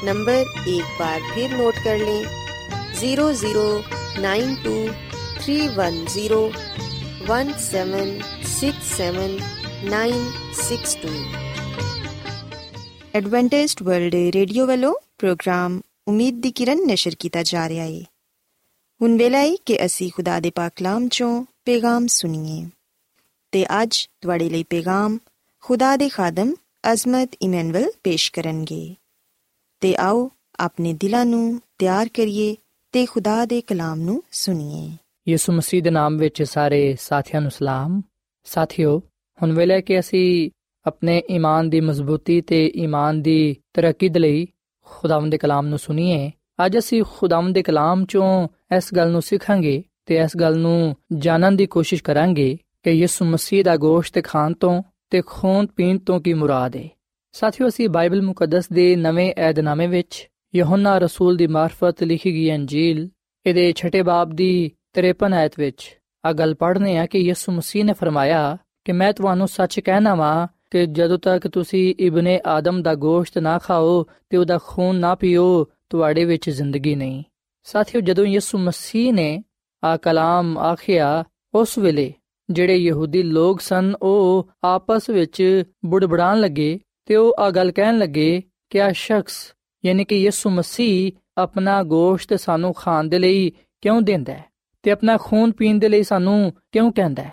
[0.06, 2.42] नंबर एक बार फिर नोट कर लें
[2.96, 3.68] zero zero
[4.22, 4.76] nine two
[5.38, 6.42] three one zero
[7.28, 8.20] one seven
[8.52, 9.40] six seven
[9.90, 10.30] nine
[10.62, 11.16] six two
[13.16, 18.02] Adventist World Radio ਵੱਲੋਂ ਪ੍ਰੋਗਰਾਮ ਉਮੀਦ ਦੀ ਕਿਰਨ ਨਿਸ਼ਰ ਕੀਤਾ ਜਾ ਰਿਹਾ ਹੈ
[19.02, 22.64] ਹੁਣ ਵੇਲਾ ਹੈ ਕਿ ਅਸੀਂ ਖੁਦਾ ਦੇ ਪਾਕ ਕਲਾਮ ਚੋਂ ਪੈਗਾਮ ਸੁਣੀਏ
[23.51, 25.19] ਤੇ ਅੱਜ ਤੁਹਾਡੇ ਲਈ ਪੈਗਾਮ
[25.61, 26.55] ਖੁਦਾ ਦੇ ਖਾਦਮ
[26.93, 28.95] ਅਜ਼ਮਤ ਇਮਨੁਅਲ ਪੇਸ਼ ਕਰਨਗੇ।
[29.81, 32.57] ਤੇ ਆਓ ਆਪਣੇ ਦਿਲਾਂ ਨੂੰ ਤਿਆਰ ਕਰੀਏ
[32.93, 34.97] ਤੇ ਖੁਦਾ ਦੇ ਕਲਾਮ ਨੂੰ ਸੁਣੀਏ।
[35.29, 38.03] ਯਿਸੂ ਮਸੀਹ ਦੇ ਨਾਮ ਵਿੱਚ ਸਾਰੇ ਸਾਥੀਆਂ ਨੂੰ ਸਲਾਮ।
[38.45, 39.03] ਸਾਥਿਓ,
[39.43, 40.51] ਹੁਣ ਵੇਲੇ ਕਿ ਅਸੀਂ
[40.87, 44.47] ਆਪਣੇ ਈਮਾਨ ਦੀ ਮਜ਼ਬੂਤੀ ਤੇ ਈਮਾਨ ਦੀ ਤਰੱਕੀ ਦੇ ਲਈ
[44.85, 46.31] ਖੁਦਾਵੰਦ ਦੇ ਕਲਾਮ ਨੂੰ ਸੁਣੀਏ,
[46.67, 51.57] ਅੱਜ ਅਸੀਂ ਖੁਦਾਵੰਦ ਦੇ ਕਲਾਮ ਚੋਂ ਇਸ ਗੱਲ ਨੂੰ ਸਿੱਖਾਂਗੇ ਤੇ ਇਸ ਗੱਲ ਨੂੰ ਜਾਣਨ
[51.57, 56.35] ਦੀ ਕੋਸ਼ਿਸ਼ ਕਰਾਂਗੇ ਕਿ ਯਿਸੂ ਮਸੀਹ ਦਾ ਗੋਸ਼ਤ ਖਾਣ ਤੋਂ ਤੇ ਖੂਨ ਪੀਣ ਤੋਂ ਕੀ
[56.35, 56.89] ਮੁਰਾਦ ਹੈ
[57.33, 63.09] ਸਾਥੀਓ, ਅਸੀਂ ਬਾਈਬਲ ਮੁਕੱਦਸ ਦੇ ਨਵੇਂ ਏਧਨਾਮੇ ਵਿੱਚ ਯਹੋਨਾ ਰਸੂਲ ਦੀ ਮਾਰਫਤ ਲਿਖੀ ਗਈ ਅੰਜੀਲ,
[63.47, 67.93] ਇਹਦੇ ਛਠੇ ਬਾਬ ਦੀ 53 ਆਇਤ ਵਿੱਚ ਆ ਗੱਲ ਪੜ੍ਹਨੇ ਆ ਕਿ ਯਿਸੂ ਮਸੀਹ ਨੇ
[67.93, 73.39] ਫਰਮਾਇਆ ਕਿ ਮੈਂ ਤੁਹਾਨੂੰ ਸੱਚ ਕਹਿਣਾ ਵਾਂ ਕਿ ਜਦੋਂ ਤੱਕ ਤੁਸੀਂ ਇਬਨੇ ਆਦਮ ਦਾ ਗੋਸ਼ਤ
[73.39, 77.23] ਨਾ ਖਾਓ ਤੇ ਉਹਦਾ ਖੂਨ ਨਾ ਪੀਓ, ਤੁਹਾਡੇ ਵਿੱਚ ਜ਼ਿੰਦਗੀ ਨਹੀਂ।
[77.63, 79.43] ਸਾਥੀਓ, ਜਦੋਂ ਯਿਸੂ ਮਸੀਹ ਨੇ
[79.85, 82.13] ਆ ਕਲਾਮ ਆਖਿਆ, ਉਸ ਵੇਲੇ
[82.51, 88.43] ਜਿਹੜੇ ਯਹੂਦੀ ਲੋਕ ਸਨ, ਉਹ ਆਪਸ ਵਿੱਚ ਬੁੜਬੜਾਣ ਲੱਗੇ ਤੇ ਉਹ ਆ ਗੱਲ ਕਹਿਣ ਲੱਗੇ
[88.71, 94.33] ਕਿ ਆ ਸ਼ਖਸ, ਯਾਨੀ ਕਿ ਯਿਸੂ ਮਸੀਹ, ਆਪਣਾ ਗੋਸ਼ਤ ਸਾਨੂੰ ਖਾਣ ਦੇ ਲਈ ਕਿਉਂ ਦਿੰਦਾ
[94.33, 94.45] ਹੈ
[94.83, 97.33] ਤੇ ਆਪਣਾ ਖੂਨ ਪੀਣ ਦੇ ਲਈ ਸਾਨੂੰ ਕਿਉਂ ਕਹਿੰਦਾ ਹੈ?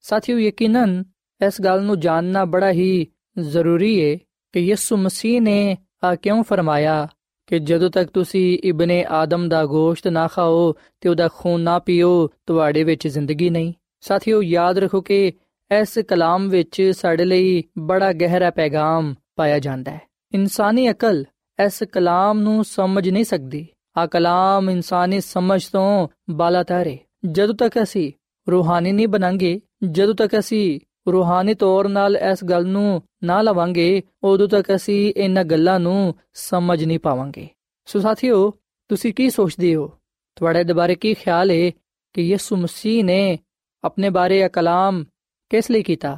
[0.00, 1.04] ਸਾਥੀਓ ਯਕੀਨਨ
[1.46, 3.06] ਇਸ ਗੱਲ ਨੂੰ ਜਾਣਨਾ ਬੜਾ ਹੀ
[3.38, 4.18] ਜ਼ਰੂਰੀ ਹੈ
[4.52, 7.08] ਕਿ ਯਿਸੂ ਮਸੀਹ ਨੇ ਆ ਕਿਉਂ ਫਰਮਾਇਆ
[7.46, 12.30] ਕਿ ਜਦੋਂ ਤੱਕ ਤੁਸੀਂ ਇਬਨੇ ਆਦਮ ਦਾ ਗੋਸ਼ਤ ਨਾ ਖਾਓ ਤੇ ਉਹਦਾ ਖੂਨ ਨਾ ਪੀਓ,
[12.46, 15.32] ਤੁਹਾਡੇ ਵਿੱਚ ਜ਼ਿੰਦਗੀ ਨਹੀਂ। ਸਾਥੀਓ, ਯਾਦ ਰੱਖੋ ਕਿ
[15.80, 20.00] ਇਸ ਕਲਾਮ ਵਿੱਚ ਸਾਡੇ ਲਈ ਬੜਾ ਗਹਿਰਾ ਪੈਗਾਮ ਪਾਇਆ ਜਾਂਦਾ ਹੈ।
[20.34, 21.24] ਇਨਸਾਨੀ ਅਕਲ
[21.66, 26.96] ਇਸ ਕਲਾਮ ਨੂੰ ਸਮਝ ਨਹੀਂ ਸਕਦੀ। ਆ ਕਲਾਮ ਇਨਸਾਨੀ ਸਮਝ ਤੋਂ ਬਾਲਾਤਰ ਹੈ
[27.30, 28.12] ਜਦੋਂ ਤੱਕ ਅਸੀਂ
[28.50, 29.60] ਰੂਹਾਨੀ ਨਹੀਂ ਬਣਾਂਗੇ,
[29.90, 30.80] ਜਦੋਂ ਤੱਕ ਅਸੀਂ
[31.12, 36.84] ਰੂਹਾਨੀ ਤੌਰ ਨਾਲ ਇਸ ਗੱਲ ਨੂੰ ਨਾ ਲਵਾਂਗੇ, ਉਦੋਂ ਤੱਕ ਅਸੀਂ ਇਹਨਾਂ ਗੱਲਾਂ ਨੂੰ ਸਮਝ
[36.84, 37.48] ਨਹੀਂ ਪਾਵਾਂਗੇ।
[37.84, 38.50] ਸੋ ਸਾਥੀਓ,
[38.88, 39.92] ਤੁਸੀਂ ਕੀ ਸੋਚਦੇ ਹੋ?
[40.36, 41.70] ਤੁਹਾਡੇ ਦੁਬਾਰੇ ਕੀ ਖਿਆਲ ਹੈ
[42.12, 43.38] ਕਿ ਯਿਸੂ ਮਸੀਹ ਨੇ
[43.86, 45.04] ਆਪਣੇ ਬਾਰੇ ਇਹ ਕਲਾਮ
[45.50, 46.16] ਕਿਸ ਲਈ ਕੀਤਾ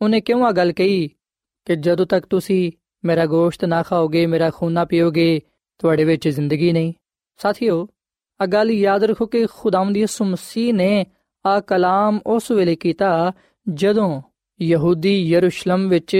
[0.00, 1.08] ਉਹਨੇ ਕਿਉਂ ਆ ਗੱਲ ਕਹੀ
[1.66, 2.70] ਕਿ ਜਦੋਂ ਤੱਕ ਤੁਸੀਂ
[3.04, 5.40] ਮੇਰਾ ਗੋਸ਼ਤ ਨਾ ਖਾਓਗੇ ਮੇਰਾ ਖੂਨ ਨਾ ਪੀਓਗੇ
[5.80, 6.92] ਤੁਹਾਡੇ ਵਿੱਚ ਜ਼ਿੰਦਗੀ ਨਹੀਂ
[7.40, 7.86] ਸਾਥੀਓ
[8.40, 11.04] ਆ ਗੱਲ ਯਾਦ ਰੱਖੋ ਕਿ ਖੁਦਾਵੰਦ ਯਿਸੂ ਮਸੀਹ ਨੇ
[11.44, 13.10] ਆ ਕਲਾਮ ਉਸ ਵੇਲੇ ਕੀਤਾ
[13.66, 14.10] ਜਦੋਂ
[14.60, 16.16] ਯਹੂਦੀ ਯਰੂਸ਼ਲਮ ਵਿੱਚ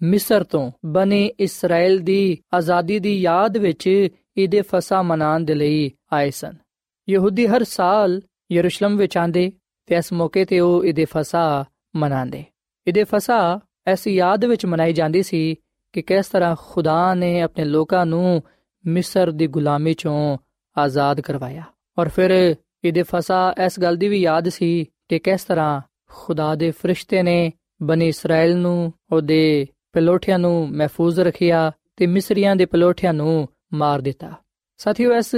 [0.00, 6.30] ਮਿਸਰ ਤੋਂ ਬਨੇ ਇਸਰਾਇਲ ਦੀ ਆਜ਼ਾਦੀ ਦੀ ਯਾਦ ਵਿੱਚ ਇਹਦੇ ਫਸਾ ਮਨਾਉਣ ਦੇ ਲਈ ਆਏ
[6.30, 6.54] ਸਨ
[7.08, 8.20] ਯਹੂਦੀ ਹਰ ਸਾਲ
[8.52, 9.50] ਯਰੂਸ਼ਲਮ ਵਿੱਚ ਆਂਦੇ
[9.86, 11.64] ਤੇ ਇਸ ਮੌਕੇ ਤੇ ਉਹ ਇਹਦੇ ਫਸਾ
[11.96, 12.44] ਮਨਾਉਂਦੇ।
[12.86, 15.56] ਇਹਦੇ ਫਸਾ ਐਸੀ ਯਾਦ ਵਿੱਚ ਮਨਾਈ ਜਾਂਦੀ ਸੀ
[15.92, 18.42] ਕਿ ਕਿਸ ਤਰ੍ਹਾਂ ਖੁਦਾ ਨੇ ਆਪਣੇ ਲੋਕਾਂ ਨੂੰ
[18.86, 20.38] ਮਿਸਰ ਦੀ ਗੁਲਾਮੀ ਚੋਂ
[20.76, 21.62] ਆਜ਼ਾਦ ਕਰਵਾਇਆ।
[21.98, 22.30] ਔਰ ਫਿਰ
[22.84, 27.52] ਇਹਦੇ ਫਸਾ ਇਸ ਗੱਲ ਦੀ ਵੀ ਯਾਦ ਸੀ ਕਿ ਕਿਸ ਤਰ੍ਹਾਂ ਖੁਦਾ ਦੇ ਫਰਿਸ਼ਤੇ ਨੇ
[27.82, 34.32] ਬਨੀ ਇਸਰਾਇਲ ਨੂੰ ਉਹਦੇ ਪਲੋਠਿਆਂ ਨੂੰ ਮਹਿਫੂਜ਼ ਰੱਖਿਆ ਤੇ ਮਿਸਰੀਆਂ ਦੇ ਪਲੋਠਿਆਂ ਨੂੰ ਮਾਰ ਦਿੱਤਾ।
[34.76, 35.34] ਸਾਥੀਓ, ਇਸ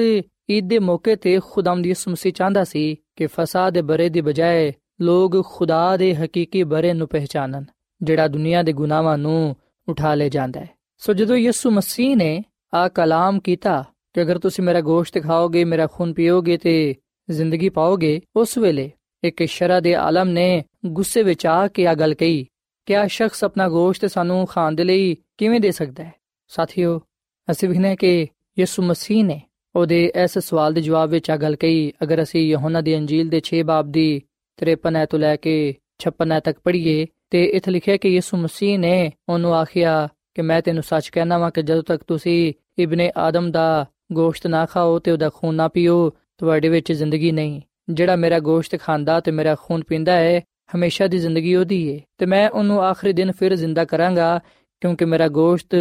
[0.51, 4.73] ਈਦ ਦੇ ਮੌਕੇ ਤੇ ਖੁਦਾਮ ਦੀ ਸੁਮਸੀ ਚਾਹੁੰਦਾ ਸੀ ਕਿ ਫਸਾ ਦੇ ਬਰੇ ਦੀ ਬਜਾਏ
[5.01, 7.65] ਲੋਕ ਖੁਦਾ ਦੇ ਹਕੀਕੀ ਬਰੇ ਨੂੰ ਪਹਿਚਾਨਣ,
[8.03, 9.57] ਜਿਹੜਾ ਦੁਨੀਆ ਦੇ ਗੁਨਾਹਾਂ ਨੂੰ
[9.89, 12.45] ਉਠਾ ਲੈ ਜਾਂਦਾ ਹੈ। ਸੋ ਜਦੋਂ ਯਿਸੂ ਮਸੀਹ ਨੇ
[12.75, 13.85] ਆ ਕਲਾਮ ਕੀਤਾ
[14.15, 16.95] ਕਿ ਅਗਰ ਤੁਸੀਂ ਮੇਰਾ ਗੋਸ਼ਤ ਖਾਓਗੇ, ਮੇਰਾ ਖੂਨ ਪੀਓਗੇ ਤੇ
[17.31, 18.91] ਜ਼ਿੰਦਗੀ ਪਾਓਗੇ, ਉਸ ਵੇਲੇ
[19.25, 22.47] ਇੱਕ ਸ਼ਰਾ ਦੇ ਆਲਮ ਨੇ ਗੁੱਸੇ ਵਿੱਚ ਆ ਕੇ ਆ ਗੱਲ ਕਹੀ
[22.87, 26.13] ਕਿ ਆ ਸ਼ਖਸ ਆਪਣਾ ਗੋਸ਼ਤ ਸਾਨੂੰ ਖਾਣ ਦੇ ਲਈ ਕਿਵੇਂ ਦੇ ਸਕਦਾ ਹੈ?
[26.49, 27.01] ਸਾਥੀਓ,
[27.51, 28.27] ਅਸੀਂ ਵਿਖਨੇ ਕਿ
[28.59, 29.43] ਯਿਸੂ ਮਸੀਹ ਨੇ
[29.79, 33.41] ਉਹਦੇ ਇਸ ਸਵਾਲ ਦੇ ਜਵਾਬ ਵਿੱਚ ਆ ਗੱਲ ਕਹੀ, ਅਗਰ ਅਸੀਂ ਯਹੋਨਾ ਦੀ ਅੰਜੀਲ ਦੇ
[33.49, 34.07] 6 ਬਾਬ ਦੀ
[34.59, 35.55] 53 ਤੋਂ ਲੈ ਕੇ
[36.05, 38.95] 56 ਤੱਕ ਪੜ੍ਹੀਏ ਤੇ ਇੱਥੇ ਲਿਖਿਆ ਕਿ ਯਿਸੂ ਮਸੀਹ ਨੇ
[39.29, 43.69] ਉਹਨੂੰ ਆਖਿਆ ਕਿ ਮੈਂ ਤੈਨੂੰ ਸੱਚ ਕਹਿਣਾ ਵਾਂ ਕਿ ਜਦੋਂ ਤੱਕ ਤੁਸੀਂ ਇਬਨੇ ਆਦਮ ਦਾ
[44.13, 48.81] ਗੋਸ਼ਤ ਨਾ ਖਾਓ ਤੇ ਉਹਦਾ ਖੂਨ ਨਾ ਪੀਓ, ਤੁਹਾਡੇ ਵਿੱਚ ਜ਼ਿੰਦਗੀ ਨਹੀਂ। ਜਿਹੜਾ ਮੇਰਾ ਗੋਸ਼ਤ
[48.81, 50.41] ਖਾਂਦਾ ਤੇ ਮੇਰਾ ਖੂਨ ਪੀਂਦਾ ਹੈ
[50.75, 54.39] ਹਮੇਸ਼ਾ ਦੀ ਜ਼ਿੰਦਗੀ ਉਹਦੀ ਹੈ ਤੇ ਮੈਂ ਉਹਨੂੰ ਆਖਰੀ ਦਿਨ ਫਿਰ ਜ਼ਿੰਦਾ ਕਰਾਂਗਾ
[54.83, 55.75] ਕਿਉਂਕਿ ਮੇਰਾ ਗੋਸ਼ਤ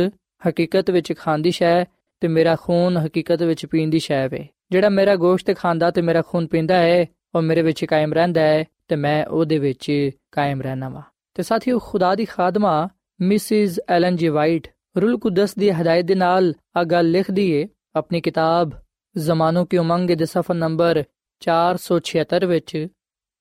[0.49, 1.85] ਹਕੀਕਤ ਵਿੱਚ ਖਾਂਦੀ ਸ਼ੈ
[2.19, 6.21] ਤੇ ਮੇਰਾ ਖੂਨ ਹਕੀਕਤ ਵਿੱਚ ਪੀਣ ਦੀ ਸ਼ੈ ਵੇ। ਜਿਹੜਾ ਮੇਰਾ ਗੋਸ਼ਤ ਖਾਂਦਾ ਤੇ ਮੇਰਾ
[6.21, 10.89] ਖੂਨ ਪੀਂਦਾ ਹੈ, ਉਹ ਮੇਰੇ ਵਿੱਚ ਕਾਇਮ ਰਹਿੰਦਾ ਹੈ ਤੇ ਮੈਂ ਉਹਦੇ ਵਿੱਚ ਕਾਇਮ ਰਹਿਣਾ
[10.89, 11.01] ਵਾ।
[11.33, 12.89] ਤੇ ਸਾਥੀਓ, ਖੁਦਾ ਦੀ ਖਾਦਮਾ,
[13.21, 18.21] ਮਿਸਿਸ ਐਲਨ ਜੀ ਵਾਈਟ, ਰੂਲ ਕੁਦਸ ਦੀ ਹਦਾਇਤ ਦੇ ਨਾਲ ਆ ਗੱਲ ਲਿਖਦੀ ਏ, ਆਪਣੀ
[18.21, 18.71] ਕਿਤਾਬ
[19.17, 21.03] ਜ਼ਮਾਨੋ ਕੀ ਉਮੰਗ ਦੇ ਸਫਾ ਨੰਬਰ
[21.39, 22.87] 476 ਵਿੱਚ,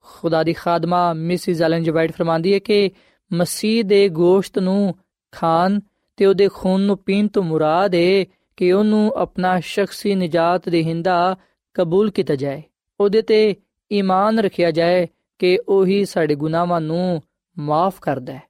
[0.00, 2.90] ਖੁਦਾ ਦੀ ਖਾਦਮਾ, ਮਿਸਿਸ ਐਲਨ ਜੀ ਵਾਈਟ ਫਰਮਾਂਦੀ ਹੈ ਕਿ
[3.32, 4.94] ਮਸੀਹ ਦੇ ਗੋਸ਼ਤ ਨੂੰ
[5.32, 5.80] ਖਾਣ
[6.16, 8.24] ਤੇ ਉਹਦੇ ਖੂਨ ਨੂੰ ਪੀਣ ਤੋਂ ਮੁਰਾਦ ਹੈ
[8.57, 11.36] ਕਿ ਉਹਨੂੰ ਆਪਣਾ ਸ਼ਖਸੀ ਨਜਾਤ ਦੇਹਿੰਦਾ
[11.75, 12.62] ਕਬੂਲ ਕੀਤਾ ਜਾਏ
[12.99, 13.55] ਉਹਦੇ ਤੇ
[13.91, 15.07] ਈਮਾਨ ਰੱਖਿਆ ਜਾਏ
[15.39, 17.21] ਕਿ ਉਹੀ ਸਾਡੇ ਗੁਨਾਹਾਂ ਨੂੰ
[17.57, 18.41] ਮਾਫ ਕਰਦਾ ਹੈ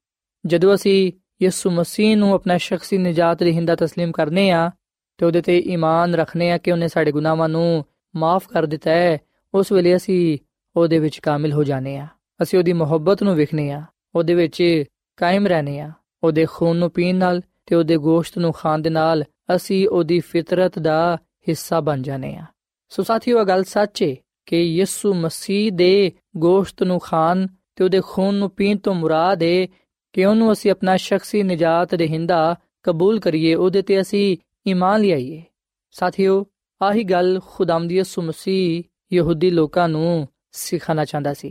[0.45, 4.71] ਜਦੋਂ ਅਸੀਂ ਯਿਸੂ ਮਸੀਹ ਨੂੰ ਆਪਣਾ ਸ਼ਖਸੀ ਨਜਾਤ ਦੇਹਿੰਦਾ تسلیم ਕਰਨੇ ਆ
[5.17, 9.17] ਤੇ ਉਹਦੇ ਤੇ ਈਮਾਨ ਰੱਖਨੇ ਆ ਕਿ ਉਹਨੇ ਸਾਡੇ ਗੁਨਾਹਾਂ ਨੂੰ ਮਾਫ ਕਰ ਦਿੱਤਾ ਹੈ
[9.53, 10.38] ਉਸ ਵੇਲੇ ਅਸੀਂ
[10.75, 12.07] ਉਹਦੇ ਵਿੱਚ ਕਾਮਿਲ ਹੋ ਜਾਣੇ ਆ
[12.41, 13.84] ਅਸੀਂ ਉਹਦੀ ਮੁਹੱਬਤ ਨੂੰ ਵਿਖਨੇ ਆ
[14.15, 14.84] ਉਹਦੇ ਵਿੱਚ
[15.17, 15.91] ਕਾਇਮ ਰਹਨੇ ਆ
[16.23, 19.24] ਉਹਦੇ ਖੂਨ ਨੂੰ ਪੀਣ ਨਾਲ ਤੇ ਉਹਦੇ ਗੋਸ਼ਤ ਨੂੰ ਖਾਣ ਦੇ ਨਾਲ
[19.57, 22.44] ਅਸੀਂ ਉਹਦੀ ਫਿਤਰਤ ਦਾ ਹਿੱਸਾ ਬਣ ਜਾਣੇ ਆ
[22.88, 28.00] ਸੋ ਸਾਥੀਓ, ਇਹ ਗੱਲ ਸੱਚ ਹੈ ਕਿ ਯਿਸੂ ਮਸੀਹ ਦੇ ਗੋਸ਼ਤ ਨੂੰ ਖਾਣ ਤੇ ਉਹਦੇ
[28.09, 29.66] ਖੂਨ ਨੂੰ ਪੀਣ ਤੋਂ ਮੁਰਾਦ ਹੈ
[30.12, 35.42] ਕਿ ਉਹਨੂੰ ਅਸੀਂ ਆਪਣਾ ਸ਼ਖਸੀ ਨਜਾਤ ਦੇਹਿੰਦਾ ਕਬੂਲ ਕਰੀਏ, ਉਹਦੇ ਤੇ ਅਸੀਂ ਈਮਾਨ ਲਿਆਈਏ।
[35.90, 36.46] ਸਾਥੀਓ,
[36.83, 41.48] ਆਹੀ ਗੱਲ ਖੁਦਾਮਦੀ ਯਿਸੂ ਮਸੀਹ ਯਹੂਦੀ ਲੋਕਾਂ ਨੂੰ ਸਿਖਾਣਾ ਚਾਹੁੰਦਾ ਸੀ।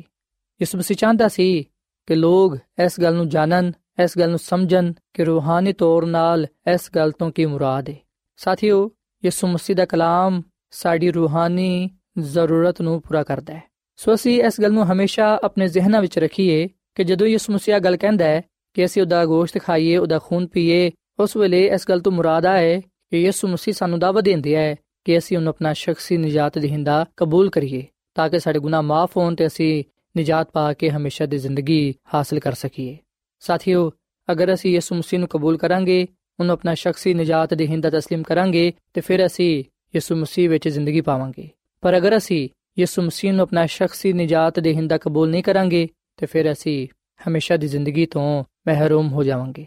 [0.62, 1.63] ਯਿਸੂ ਮਸੀਹ ਚਾਹੁੰਦਾ ਸੀ
[2.06, 3.71] ਕਿ ਲੋਕ ਇਸ ਗੱਲ ਨੂੰ ਜਾਣਨ
[4.03, 7.95] ਇਸ ਗੱਲ ਨੂੰ ਸਮਝਣ ਕਿ ਰੂਹਾਨੀ ਤੌਰ ਨਾਲ ਇਸ ਗੱਲ ਤੋਂ ਕੀ ਮੁਰਾਦ ਹੈ
[8.38, 8.91] ਸਾਥੀਓ,
[9.25, 13.63] ਯਿਸੂ ਮਸੀਹ ਦਾ ਕਲਾਮ ਸਾਡੀ ਰੂਹਾਨੀ ਜ਼ਰੂਰਤ ਨੂੰ ਪੂਰਾ ਕਰਦਾ ਹੈ।
[13.95, 17.97] ਸੋ ਅਸੀਂ ਇਸ ਗੱਲ ਨੂੰ ਹਮੇਸ਼ਾ ਆਪਣੇ ਜ਼ਿਹਨਾਂ ਵਿੱਚ ਰੱਖੀਏ ਕਿ ਜਦੋਂ ਯਿਸੂ ਮਸੀਹ ਗੱਲ
[17.97, 18.41] ਕਹਿੰਦਾ ਹੈ
[18.73, 22.79] ਕਿ ਅਸੀਂ ਉਹਦਾ ਗੋਸ਼ਤ ਖਾਈਏ, ਉਹਦਾ ਖੂਨ ਪੀਏ, ਉਸ ਵੇਲੇ ਇਸ ਗੱਲ ਤੋਂ ਮੁਰਾਦ ਹੈ
[22.79, 27.49] ਕਿ ਯਿਸੂ ਮਸੀਹ ਸਾਨੂੰ ਦਾਅਵਾ ਦਿੰਦਾ ਹੈ ਕਿ ਅਸੀਂ ਉਹਨੂੰ ਆਪਣਾ ਸ਼ਖਸੀ ਨਜਾਤ ਦੇਹਿੰਦਾ ਕਬੂਲ
[27.49, 29.84] ਕਰੀਏ ਤਾਂ ਕਿ ਸਾਡੇ ਗੁਨਾਹ ਮਾਫ ਹੋਣ ਤੇ ਅਸੀਂ
[30.17, 32.97] ਨਜਾਤ ਪਾ ਕੇ ਹਮੇਸ਼ਾ ਦੀ ਜ਼ਿੰਦਗੀ ਹਾਸਲ ਕਰ ਸਕੀਏ।
[33.42, 33.90] ਸਾਥੀਓ
[34.28, 36.06] ਅਗਰ ਅਸੀਂ ਯਿਸੂ ਮਸੀਹ ਨੂੰ ਕਬੂਲ ਕਰਾਂਗੇ
[36.38, 41.48] ਉਹਨੂੰ ਆਪਣਾ ਸ਼ਖਸੀ ਨਜਾਤ ਦੇਹਿੰਦਾ تسلیم ਕਰਾਂਗੇ ਤੇ ਫਿਰ ਅਸੀਂ ਯਿਸੂ ਮਸੀਹ ਵਿੱਚ ਜ਼ਿੰਦਗੀ ਪਾਵਾਂਗੇ
[41.83, 46.52] ਪਰ ਅਗਰ ਅਸੀਂ ਯਿਸੂ ਮਸੀਹ ਨੂੰ ਆਪਣਾ ਸ਼ਖਸੀ ਨਜਾਤ ਦੇਹਿੰਦਾ ਕਬੂਲ ਨਹੀਂ ਕਰਾਂਗੇ ਤੇ ਫਿਰ
[46.52, 46.88] ਅਸੀਂ
[47.28, 49.66] ਹਮੇਸ਼ਾ ਦੀ ਜ਼ਿੰਦਗੀ ਤੋਂ ਮਹਿਰੂਮ ਹੋ ਜਾਵਾਂਗੇ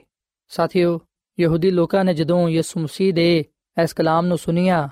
[0.51, 0.99] ਸਾਥੀਓ
[1.39, 3.43] ਯਹੂਦੀ ਲੋਕਾਂ ਨੇ ਜਦੋਂ ਯਿਸੂ ਮਸੀਹ ਦੇ
[3.77, 4.89] ਇਸ ਕਲਾਮ ਨੂੰ ਸੁਨਿਆ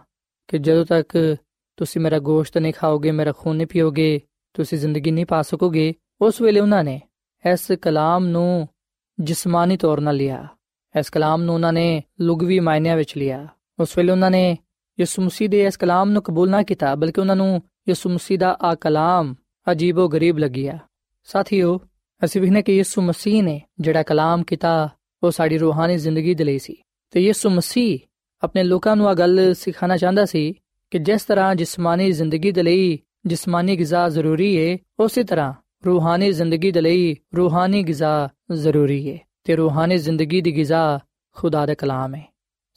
[0.47, 1.38] ਕਿ ਜਦੋਂ ਤੱਕ
[1.78, 4.19] ਤੁਸੀਂ ਮੇਰਾ ਗੋਸ਼ਤ ਨਹੀਂ ਖਾਓਗੇ ਮੇਰਾ ਖੂਨ ਨਹੀਂ ਪੀਓਗੇ
[4.56, 7.00] ਤੁਸੀਂ ਜ਼ਿੰਦਗੀ ਨਹੀਂ ਪਾ ਸਕੋਗੇ ਉਸ ਵੇਲੇ ਉਹਨਾਂ ਨੇ
[7.52, 8.68] ਇਸ ਕਲਾਮ ਨੂੰ
[9.20, 10.46] ਜਿਸਮਾਨੀ ਤੌਰ 'ਤੇ ਲਿਆ।
[10.98, 14.59] ਇਸ ਕਲਾਮ ਨੂੰ ਉਹਨਾਂ ਨੇ ਲੁਗਵੀ ਮਾਇਨਿਆਂ ਵਿੱਚ ਲਿਆ। ਉਸ ਵੇਲੇ ਉਹਨਾਂ ਨੇ
[15.00, 18.59] ਯਿਸੂ ਮਸੀਹ ਦੇ ਇਸ ਕਲਾਮ ਨੂੰ ਕਬੂਲ ਨਾ ਕੀਤਾ, ਬਲਕਿ ਉਹਨਾਂ ਨੂੰ ਯਿਸੂ ਮਸੀਹ ਦਾ
[18.62, 19.35] ਆ ਕਲਾਮ
[19.72, 20.78] ਅਜੀਬੋ ਗਰੀਬ ਲੱਗਿਆ।
[21.24, 21.80] ਸਾਥੀਓ,
[22.24, 24.88] ਅਸੀਂ ਵਿਖਨੇ ਕਿ ਯਿਸੂ ਮਸੀਹ ਨੇ ਜਿਹੜਾ ਕਲਾਮ ਕੀਤਾ,
[25.22, 26.76] ਉਹ ਸਾਡੀ ਰੂਹਾਨੀ ਜ਼ਿੰਦਗੀ ਦੇ ਲਈ ਸੀ।
[27.11, 27.98] ਤੇ ਯਿਸੂ ਮਸੀਹ
[28.42, 30.54] ਆਪਣੇ ਲੋਕਾਂ ਨੂੰ ਆ ਗੱਲ ਸਿਖਾਣਾ ਚਾਹੁੰਦਾ ਸੀ
[30.90, 35.52] ਕਿ ਜਿਸ ਤਰ੍ਹਾਂ ਜਿਸਮਾਨੀ ਜ਼ਿੰਦਗੀ ਦੇ ਲਈ ਜਿਸਮਾਨੀ ਗਿਜ਼ਾ ਜ਼ਰੂਰੀ ਹੈ ਉਸੇ ਤਰ੍ਹਾਂ
[35.85, 40.99] ਰੂਹਾਨੀ ਜ਼ਿੰਦਗੀ ਦੇ ਲਈ ਰੂਹਾਨੀ ਗਿਜ਼ਾ ਜ਼ਰੂਰੀ ਹੈ ਤੇ ਰੂਹਾਨੀ ਜ਼ਿੰਦਗੀ ਦੀ ਗਿਜ਼ਾ
[41.37, 42.25] ਖੁਦਾ ਦਾ ਕਲਾਮ ਹੈ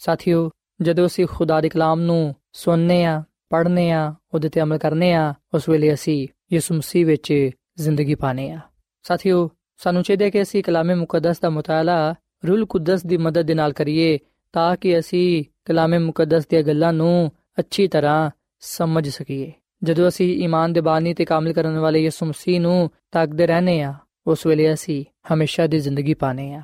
[0.02, 0.50] ਸਾਥੀਓ
[0.82, 5.34] ਜਦੋਂ ਅਸੀਂ ਖੁਦਾ ਦੇ ਕਲਾਮ ਨੂੰ ਸੁਣਨੇ ਆ ਪੜ੍ਹਨੇ ਆ ਉਹਦੇ ਤੇ ਅਮਲ ਕਰਨੇ ਆ
[5.54, 7.34] ਉਸ ਵੇਲੇ ਅਸੀਂ ਯਿਸੂ ਮਸੀਹ ਵਿੱਚ
[7.78, 8.60] ਜ਼ਿੰਦਗੀ ਪਾਣੇ ਆ
[9.06, 12.16] ਸਾਥੀਓ ਸਾਨੂੰ ਚਾਹੀਦਾ ਕਿ ਅਸੀਂ ਕਲਾਮੇ ਮੁਕੱਦਸ ਦਾ ਮਤਾਲਾ
[12.48, 14.18] ਰੂਲ ਕੁਦਸ ਦੀ ਮਦਦ ਦੇ ਨਾਲ ਕਰੀਏ
[14.54, 18.30] ਤਾਂ ਕਿ ਅਸੀਂ ਕਲਾਮੇ ਮੁਕੱਦਸ ਦੀਆਂ ਗੱਲਾਂ ਨੂੰ ਅੱਛੀ ਤਰ੍ਹਾਂ
[18.64, 19.52] ਸਮਝ ਸਕੀਏ
[19.84, 23.94] ਜਦੋਂ ਅਸੀਂ ਈਮਾਨ ਦੇ ਬਾਨੀ ਤੇ ਕਾਮਲ ਕਰਨ ਵਾਲੇ ਯਿਸੂ ਮਸੀਹ ਨੂੰ ਤਾਕਦੇ ਰਹਨੇ ਆ
[24.28, 26.62] ਉਸ ਵੇਲੇ ਅਸੀਂ ਹਮੇਸ਼ਾ ਦੀ ਜ਼ਿੰਦਗੀ ਪਾਣੇ ਆ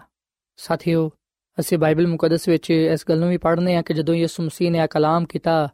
[0.57, 1.11] ਸਾਥੀਓ,
[1.59, 4.79] ਅਸੀਂ ਬਾਈਬਲ ਮੁਕੱਦਸ ਵਿੱਚ ਇਸ ਗੱਲ ਨੂੰ ਵੀ ਪੜ੍ਹਨੇ ਆ ਕਿ ਜਦੋਂ ਯਿਸੂ ਮਸੀਹ ਨੇ
[4.79, 5.69] ਆ ਕਲਾਮ ਕੀਤਾ,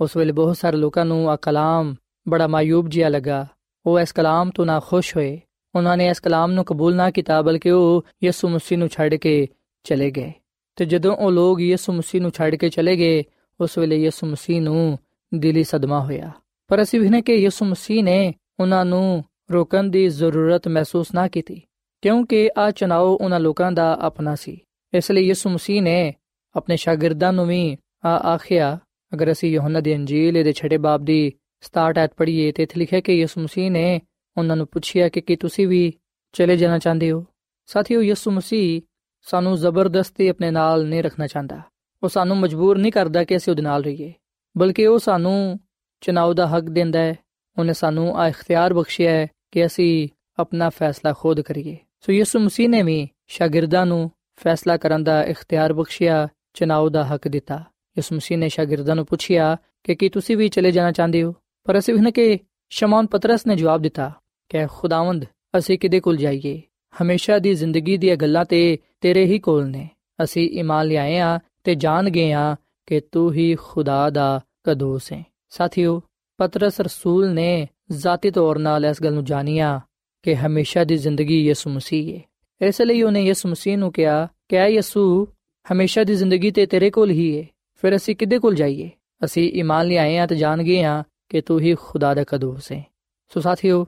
[0.00, 1.94] ਉਸ ਵੇਲੇ ਬਹੁਤ ਸਾਰੇ ਲੋਕਾਂ ਨੂੰ ਆ ਕਲਾਮ
[2.28, 3.46] ਬੜਾ ਮਾਇੂਬ ਜਿਹਾ ਲੱਗਾ।
[3.86, 5.40] ਉਹ ਇਸ ਕਲਾਮ ਤੋਂ ਨਾ ਖੁਸ਼ ਹੋਏ।
[5.74, 9.48] ਉਹਨਾਂ ਨੇ ਇਸ ਕਲਾਮ ਨੂੰ ਕਬੂਲ ਨਾ ਕੀਤਾ, ਬਲਕਿ ਉਹ ਯਿਸੂ ਮਸੀਹ ਨੂੰ ਛੱਡ ਕੇ
[9.84, 10.32] ਚਲੇ ਗਏ।
[10.76, 13.24] ਤੇ ਜਦੋਂ ਉਹ ਲੋਕ ਯਿਸੂ ਮਸੀਹ ਨੂੰ ਛੱਡ ਕੇ ਚਲੇ ਗਏ,
[13.60, 14.98] ਉਸ ਵੇਲੇ ਯਿਸੂ ਮਸੀਹ ਨੂੰ
[15.34, 16.30] ਦਿਲੀ ਸਦਮਾ ਹੋਇਆ।
[16.68, 21.28] ਪਰ ਅਸੀਂ ਵੀ ਨੇ ਕਿ ਯਿਸੂ ਮਸੀਹ ਨੇ ਉਹਨਾਂ ਨੂੰ ਰੋਕਣ ਦੀ ਜ਼ਰੂਰਤ ਮਹਿਸੂਸ ਨਾ
[21.28, 21.62] ਕੀਤੀ,
[22.02, 24.60] ਕਿਉਂਕਿ ਆ ਚਨਾਓ ਉਹਨਾਂ ਲੋਕਾਂ ਦਾ ਆਪਣਾ ਸੀ।
[24.94, 26.14] ਇਸ ਲਈ ਯਿਸੂ ਮਸੀਹ ਨੇ
[26.54, 28.78] ਆਪਣੇ ਸ਼ਾਗਿਰਦਾਂ ਨੂੰ ਵੀ ਆ ਆਖਿਆ,
[29.14, 31.20] ਅਗਰ ਅਸੀਂ ਯੋਹੰਨਾ ਦੀ ਅੰਜੀਲ ਦੇ ਛੇਟੇ ਬਾਬ ਦੀ
[31.62, 34.00] 67 ਐਤ ਪੜ੍ਹੀਏ ਤੇ ਇੱਥੇ ਲਿਖਿਆ ਕਿ ਯਿਸੂ ਮਸੀਹ ਨੇ
[34.36, 35.92] ਉਹਨਾਂ ਨੂੰ ਪੁੱਛਿਆ ਕਿ ਕੀ ਤੁਸੀਂ ਵੀ
[36.34, 37.24] ਚਲੇ ਜਾਣਾ ਚਾਹੁੰਦੇ ਹੋ?
[37.66, 38.80] ਸਾਥੀਓ, ਯਿਸੂ ਮਸੀਹ
[39.26, 41.60] ਸਾਨੂੰ ਜ਼ਬਰਦਸਤੀ ਆਪਣੇ ਨਾਲ ਨਹੀਂ ਰੱਖਣਾ ਚਾਹੁੰਦਾ।
[42.02, 44.12] ਉਹ ਸਾਨੂੰ ਮਜਬੂਰ ਨਹੀਂ ਕਰਦਾ ਕਿ ਅਸੀਂ ਉਹਦੇ ਨਾਲ ਰਹੀਏ,
[44.56, 45.58] ਬਲਕਿ ਉਹ ਸਾਨੂੰ
[46.00, 47.14] ਚਨਾਉ ਦਾ ਹੱਕ ਦਿੰਦਾ ਹੈ।
[47.58, 52.68] ਉਹਨੇ ਸਾਨੂੰ ਆ ਇਖਤਿਆਰ ਬਖਸ਼ਿਆ ਹੈ ਕਿ ਅਸੀਂ ਆਪਣਾ ਫੈਸਲਾ ਖੁਦ ਕਰੀਏ। ਸੋ ਯਿਸੂ ਮਸੀਹ
[52.68, 57.56] ਨੇ ਵੀ ਸ਼ਾਗਿਰਦਾਂ ਨੂੰ ਫੈਸਲਾ ਕਰਨ ਦਾ ਇਖਤਿਆਰ ਬਖਸ਼ਿਆ ਚਨਾਉ ਦਾ ਹੱਕ ਦਿੱਤਾ।
[57.98, 61.34] ਯਿਸੂ ਮਸੀਹ ਨੇ ਸ਼ਾਗਿਰਦਾਂ ਨੂੰ ਪੁੱਛਿਆ ਕਿ ਕੀ ਤੁਸੀਂ ਵੀ ਚਲੇ ਜਾਣਾ ਚਾਹੁੰਦੇ ਹੋ?
[61.64, 62.38] ਪਰ ਅਸੀਂ ਉਹਨਾਂ ਕਿ
[62.70, 64.12] ਸ਼ਮੌਨ ਪਤਰਸ ਨੇ ਜਵਾਬ ਦਿੱਤਾ
[64.48, 65.24] ਕਿ ਖੁਦਾਵੰਦ,
[65.58, 66.62] ਅਸੀਂ ਕਿਦੇ ਕੋਲ ਜਾਈਏ?
[67.02, 69.90] ਹਮੇਸ਼ਾ ਦੀ ਜ਼ਿੰਦਗੀ ਦੀਆਂ ਗੱਲਾਂ ਤੇ ਤੇਰੇ ਹੀ ਕੋਲ ਨੇ।
[70.24, 72.56] ਅਸੀਂ ਈਮਾਨ ਲਿਆਏ ਆ ਤੇ ਜਾਣ ਗਏ ਆ
[72.86, 76.02] ਕਿ ਤੂੰ ਹੀ ਖੁਦਾ ਦਾ ਕਦੋਸ ਹੈ। ਸਾਥੀਓ,
[76.36, 79.80] ਪਤਰਸ ਰਸੂਲ ਨੇ ਜ਼ਾਤੀ ਤੌਰ 'ਤੇ ਇਸ ਗੱਲ ਨੂੰ ਜਾਣਿਆ
[80.22, 82.22] ਕਿ ਹਮੇਸ਼ਾ ਦੀ ਜ਼ਿੰਦਗੀ ਯਿਸੂ ਮਸੀਹ ਹੈ
[82.66, 85.26] ਇਸ ਲਈ ਉਹਨੇ ਯਿਸੂ ਮਸੀਹ ਨੂੰ ਕਿਹਾ, ਕਿ ਐ ਯਿਸੂ,
[85.72, 88.90] ਹਮੇਸ਼ਾ ਦੀ ਜ਼ਿੰਦਗੀ ਤੇ ਤੇਰੇ ਕੋਲ ਹੀ ਹੈ ਫਿਰ ਅਸੀਂ ਕਿੱਦੇ ਕੋਲ ਜਾਈਏ?
[89.24, 92.84] ਅਸੀਂ ਈਮਾਨ ਲਿਆਏ ਆ ਤੇ ਜਾਣ ਗਏ ਆ ਕਿ ਤੂੰ ਹੀ ਖੁਦਾ ਦਾ ਕਦੋਸ ਹੈ
[93.28, 93.86] ਸੋ ਸਾਥੀਓ,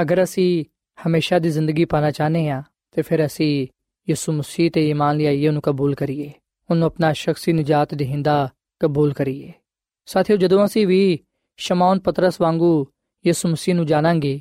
[0.00, 0.64] ਅਗਰ ਅਸੀਂ
[1.06, 2.62] ਹਮੇਸ਼ਾ ਦੀ ਜ਼ਿੰਦਗੀ ਪਾਣਾ ਚਾਹਨੇ ਆ
[2.92, 3.66] ਤੇ ਫਿਰ ਅਸੀਂ
[4.08, 6.32] ਯਿਸੂ ਮਸੀਹ ਤੇ ਈਮਾਨ ਲਿਆਈਏ, ਉਹਨੂੰ ਕਬੂਲ ਕਰੀਏ।
[6.70, 8.48] ਉਹਨੂੰ ਆਪਣਾ ਸ਼ਖਸੀ ਨਜਾਤ ਦੇਹਿੰਦਾ
[8.80, 9.52] ਕਬੂਲ ਕਰੀਏ।
[10.06, 11.18] ਸਾਥੀਓ, ਜਦੋਂ ਅਸੀਂ ਵੀ
[11.56, 12.86] ਸ਼ਮਾਉਨ ਪਤਰਸ ਵਾਂਗੂ
[13.24, 14.40] ਯਿਸੂ ਮਸੀਹ ਨੂੰ ਜਾਣਾਂਗੇ,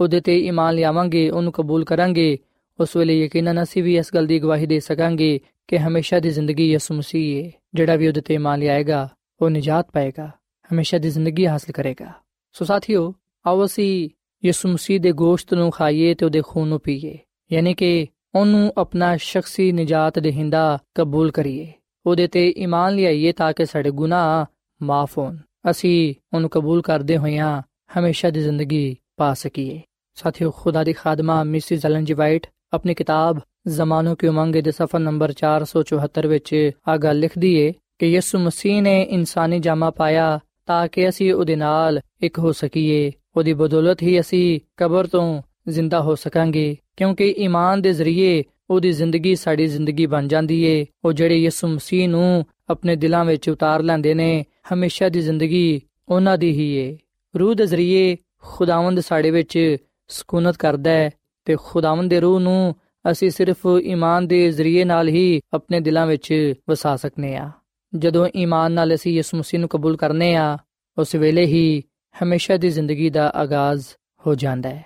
[0.00, 2.38] ਉਹਦੇ ਤੇ ਈਮਾਨ ਲਿਆਵਾਂਗੇ, ਉਹਨੂੰ ਕਬੂਲ ਕਰਾਂਗੇ,
[2.78, 5.38] ਉਸ ਵੇਲੇ ਯਕੀਨਨ ਅਸੀਂ ਵੀ ਇਸ ਗੱਲ ਦੀ ਗਵਾਹੀ ਦੇ ਸਕਾਂਗੇ
[5.68, 9.08] ਕਿ ਹਮੇਸ਼ਾ ਦੀ ਜ਼ਿੰਦਗੀ ਯਿਸੂ ਮਸੀਹ ਹੈ ਜਿਹੜਾ ਵੀ ਉਹਦੇ ਤੇ ਈਮਾਨ ਲਿਆਏਗਾ,
[9.42, 10.30] ਉਹ ਨਜਾਤ ਪਾਏਗਾ,
[10.70, 12.12] ਹਮੇਸ਼ਾ ਦੀ ਜ਼ਿੰਦਗੀ ਹਾਸਲ ਕਰੇਗਾ।
[12.52, 13.14] ਸੋ ਸਾਥੀਓ,
[13.46, 14.08] ਆਓ ਅਸੀਂ
[14.44, 17.18] ਯਿਸੂ ਮਸੀਹ ਦੇ ਗੋਸ਼ਤ ਨੂੰ ਖਾਈਏ ਤੇ ਉਹਦੇ ਖੂਨ ਨੂੰ ਪੀਏ,
[17.52, 21.72] ਯਾਨੀ ਕਿ ਉਹਨੂੰ ਆਪਣਾ ਸ਼ਖਸੀ ਨਜਾਤ ਦੇਹਿੰਦਾ ਕਬੂਲ ਕਰੀਏ,
[22.06, 24.44] ਉਹਦੇ ਤੇ ਈਮਾਨ ਲਿਆਈਏ ਤਾਂ ਕਿ ਸਾਡੇ ਗੁਨਾਹ
[24.84, 25.36] ਮਾਫ ਹੋਣ।
[25.70, 27.62] ਅਸੀਂ ਉਹਨੂੰ ਕਬੂਲ ਕਰਦੇ ਹੋਇਆਂ
[27.98, 29.80] ਹਮੇਸ਼ਾ ਦੀ ਜ਼ਿੰਦਗੀ ਪਾ ਸਕੀਏ।
[30.14, 34.98] ਸਾਥੀਓ, ਖੁਦਾ ਦੀ ਖਾਦਮਾ ਮਿਸਿਸ ਐਲਨ ਜੀ ਵਾਈਟ ਆਪਣੀ ਕਿਤਾਬ ਜ਼ਮਾਨੋ ਕੀ ਉਮੰਗ ਦੇ ਸਫਾ
[34.98, 40.88] ਨੰਬਰ 474 ਵਿੱਚ ਆ ਗੱਲ ਲਿਖਦੀ ਏ ਕਿ ਯਿਸੂ ਮਸੀਹ ਨੇ ਇਨਸਾਨੀ ਜਾਮਾ ਪਾਇਆ ਤਾਂ
[40.88, 46.14] ਕਿ ਅਸੀਂ ਉਹਦੇ ਨਾਲ ਇੱਕ ਹੋ ਸਕੀਏ। ਉਹਦੀ ਬਦੌਲਤ ਹੀ ਅਸੀਂ ਕਬਰ ਤੋਂ ਜ਼ਿੰਦਾ ਹੋ
[46.14, 51.68] ਸਕਾਂਗੇ, ਕਿਉਂਕਿ ਈਮਾਨ ਦੇ ਜ਼ਰੀਏ ਉਹਦੀ ਜ਼ਿੰਦਗੀ ਸਾਡੀ ਜ਼ਿੰਦਗੀ ਬਣ ਜਾਂਦੀ ਏ। ਉਹ ਜਿਹੜੇ ਯਿਸੂ
[51.68, 56.98] ਮਸੀਹ ਨੂੰ ਆਪਣੇ ਦਿਲਾਂ ਵਿੱਚ ਉਤਾਰ ਲੈਂਦੇ ਨੇ ਹਮੇਸ਼ਾ ਦੀ ਜ਼ਿੰਦਗੀ ਉਹਨਾਂ ਦੀ ਹੀ ਏ।
[57.38, 59.76] ਰੂਹ ਦੇ ਜ਼ਰੀਏ ਖੁਦਾਵੰਦ ਸਾਡੇ ਵਿੱਚ
[60.08, 61.10] ਸਕੂਨਤ ਕਰਦਾ ਹੈ
[61.44, 62.74] ਤੇ ਖੁਦਾਵੰਦ ਦੇ ਰੂਹ ਨੂੰ
[63.10, 67.50] ਅਸੀਂ ਸਿਰਫ ਈਮਾਨ ਦੇ ਜ਼ਰੀਏ ਨਾਲ ਹੀ ਆਪਣੇ ਦਿਲਾਂ ਵਿੱਚ ਵਸਾ ਸਕਨੇ ਆ।
[67.96, 70.58] ਜਦੋਂ ਈਮਾਨ ਨਾਲ ਅਸੀਂ ਯਿਸੂ ਮਸੀਹ ਨੂੰ ਕਬੂਲ ਕਰਨੇ ਆ,
[70.98, 71.82] ਉਸ ਵੇਲੇ ਹੀ
[72.22, 73.86] ਹਮੇਸ਼ਾ ਦੀ ਜ਼ਿੰਦਗੀ ਦਾ ਆਗਾਜ਼
[74.26, 74.84] ਹੋ ਜਾਂਦਾ ਹੈ।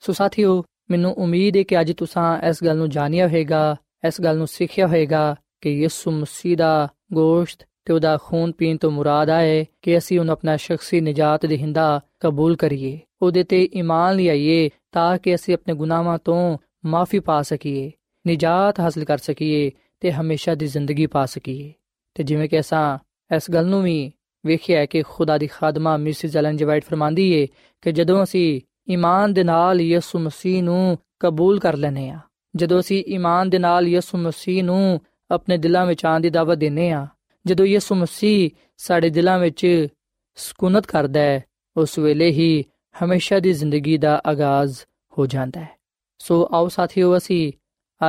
[0.00, 4.36] ਸੋ ਸਾਥੀਓ, ਮੈਨੂੰ ਉਮੀਦ ਹੈ ਕਿ ਅੱਜ ਤੁਸੀਂ ਇਸ ਗੱਲ ਨੂੰ ਜਾਣਿਆ ਹੋਵੇਗਾ, ਇਸ ਗੱਲ
[4.36, 9.66] ਨੂੰ ਸਿੱਖਿਆ ਹੋਵੇਗਾ ਕਿ ਯਿਸੂ ਮਸੀਹ ਦਾ ਗੋਸ਼ਤ ਤੇ ਉਹਦਾ ਖੂਨ ਪੀਣ ਤੋਂ ਮੁਰਾਦ ਆਏ
[9.82, 15.34] ਕਿ ਅਸੀਂ ਉਹਨੂੰ ਆਪਣਾ ਸ਼ਖਸੀ ਨਜਾਤ ਦੇਹਿੰਦਾ ਕਬੂਲ ਕਰੀਏ। ਉਹਦੇ ਤੇ ਈਮਾਨ ਲਿਆਈਏ ਤਾਂ ਕਿ
[15.34, 17.92] ਅਸੀਂ ਆਪਣੇ ਗੁਨਾਹਾਂ ਤੋਂ ਮਾਫੀ ਪਾ ਸਕੀਏ,
[18.28, 21.72] ਨਜਾਤ ਹਾਸਲ ਕਰ ਸਕੀਏ ਤੇ ਹਮੇਸ਼ਾ ਦੀ ਜ਼ਿੰਦਗੀ ਪਾ ਸਕੀਏ।
[22.14, 22.98] ਤੇ ਜਿਵੇਂ ਕਿ ਅਸਾਂ
[23.36, 24.12] ਇਸ ਗੱਲ ਨੂੰ ਵੀ
[24.46, 27.46] ਵੇਖਿਆ ਕਿ ਖੁਦਾ ਦੀ ਖਾਦਮਾ ਮਿਸਿਸ ਐਲਨ ਜੀ ਵਾਈਟ ਫਰਮਾਂਦੀ ਏ
[27.82, 32.18] ਕਿ ਜਦੋਂ ਅਸੀਂ ਈਮਾਨ ਦੇ ਨਾਲ ਯਿਸੂ ਮਸੀਹ ਨੂੰ ਕਬੂਲ ਕਰ ਲੈਨੇ ਆ
[32.56, 35.00] ਜਦੋਂ ਅਸੀਂ ਈਮਾਨ ਦੇ ਨਾਲ ਯਿਸੂ ਮਸੀਹ ਨੂੰ
[35.30, 37.06] ਆਪਣੇ ਦਿਲਾਂ ਵਿੱਚ ਆਉਣ ਦੀ ਦਾਵਤ ਦਿੰਨੇ ਆ
[37.46, 39.88] ਜਦੋਂ ਯਿਸੂ ਮਸੀਹ ਸਾਡੇ ਦਿਲਾਂ ਵਿੱਚ
[40.34, 41.44] ਸਕੂਨਤ ਕਰਦਾ ਹੈ,
[41.76, 42.64] ਉਸ ਵੇਲੇ ਹੀ
[43.04, 44.78] ਹਮੇਸ਼ਾ ਦੀ ਜ਼ਿੰਦਗੀ ਦਾ ਆਗਾਜ਼
[45.18, 45.68] ਹੋ ਜਾਂਦਾ ਹੈ।
[46.18, 47.52] ਸੋ ਆਓ ਸਾਥੀਓ, ਅਸੀਂ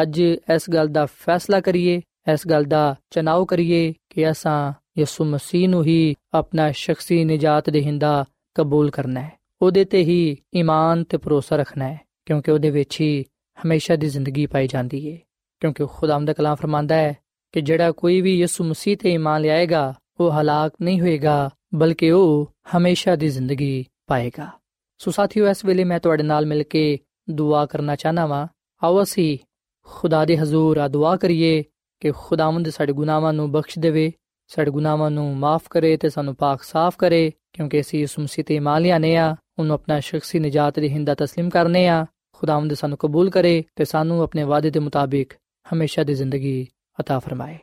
[0.02, 0.20] ਅੱਜ
[0.56, 2.02] ਇਸ ਗੱਲ ਦਾ ਫੈਸਲਾ ਕਰੀਏ,
[2.34, 8.26] ਇਸ ਗੱਲ ਦਾ ਚਨਾਉ ਕਰੀਏ ਕਿ ਅਸਾਂ ਯਿਸੂ ਮਸੀਹ ਨੂੰ ਹੀ ਆਪਣਾ ਸ਼ਖਸੀ ਨਜਾਤ ਦੇਹਿੰਦਾ
[8.56, 13.26] ਕਬੂਲ ਕਰਨਾ ਹੈ। ਉਹਦੇ ਤੇ ਹੀ ਈਮਾਨ ਤੇ ਭਰੋਸਾ ਰੱਖਣਾ ਹੈ, ਕਿਉਂਕਿ ਉਹਦੇ ਵਿੱਚ ਹੀ
[13.65, 15.17] ਹਮੇਸ਼ਾ ਦੀ ਜ਼ਿੰਦਗੀ ਪਾਈ ਜਾਂਦੀ ਹੈ।
[15.60, 17.17] ਕਿਉਂਕਿ ਖੁਦਾਮ ਦਾ ਕਲਾਮ ਫਰਮਾਂਦਾ ਹੈ
[17.55, 22.52] ਕਿ ਜਿਹੜਾ ਕੋਈ ਵੀ ਯਿਸੂ ਮਸੀਹ ਤੇ ਈਮਾਨ ਲਿਆਏਗਾ ਉਹ ਹਲਾਕ ਨਹੀਂ ਹੋਏਗਾ ਬਲਕਿ ਉਹ
[22.76, 24.50] ਹਮੇਸ਼ਾ ਦੀ ਜ਼ਿੰਦਗੀ ਪਾਏਗਾ
[25.00, 26.98] ਸੋ ਸਾਥੀਓ ਇਸ ਵੇਲੇ ਮੈਂ ਤੁਹਾਡੇ ਨਾਲ ਮਿਲ ਕੇ
[27.31, 28.46] ਦੁਆ ਕਰਨਾ ਚਾਹਨਾ ਵਾਂ
[28.83, 29.38] ਆਓ ਅਸੀਂ
[29.88, 31.62] ਖੁਦਾ ਦੇ ਹਜ਼ੂਰ ਆ ਦੁਆ ਕਰੀਏ
[32.02, 34.12] ਕਿ ਖੁਦਾਵੰਦ ਸਾਡੇ ਗੁਨਾਹਾਂ ਨੂੰ ਬਖਸ਼ ਦੇਵੇ
[34.50, 38.55] ਸਾਡੇ ਗੁਨਾਹਾਂ ਨੂੰ ਮਾਫ ਕਰੇ ਤੇ ਸਾਨੂੰ ਪਾਕ ਸਾਫ਼ ਕਰੇ ਕਿਉਂਕਿ ਅਸੀਂ ਇਸ ਮਸੀਹ ਤੇ
[38.55, 43.31] ਇਮਾਨ ਲਿਆਨੇ ਆ ਉਹਨੂੰ ਆਪਣਾ ਸ਼ਖਸੀ ਨਜਾਤ ਦੇ ਹਿੰਦਾ تسلیم ਕਰਨੇ ਆ ਖੁਦਾਵੰਦ ਸਾਨੂੰ ਕਬੂਲ
[43.31, 45.33] ਕਰੇ ਤੇ ਸਾਨੂੰ ਆਪਣੇ ਵਾਅਦੇ ਦੇ ਮੁਤਾਬਿਕ
[45.66, 46.66] ਹਮੇਸ਼ਾ ਦੀ ਜ਼ਿੰਦਗੀ
[47.00, 47.59] عطا ਫਰਮਾਏ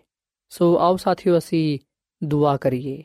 [0.51, 1.79] ਸੋ ਆਓ ਸਾਥੀਓ ਅਸੀਂ
[2.21, 3.03] ਦੁਆ ਕਰੀਏ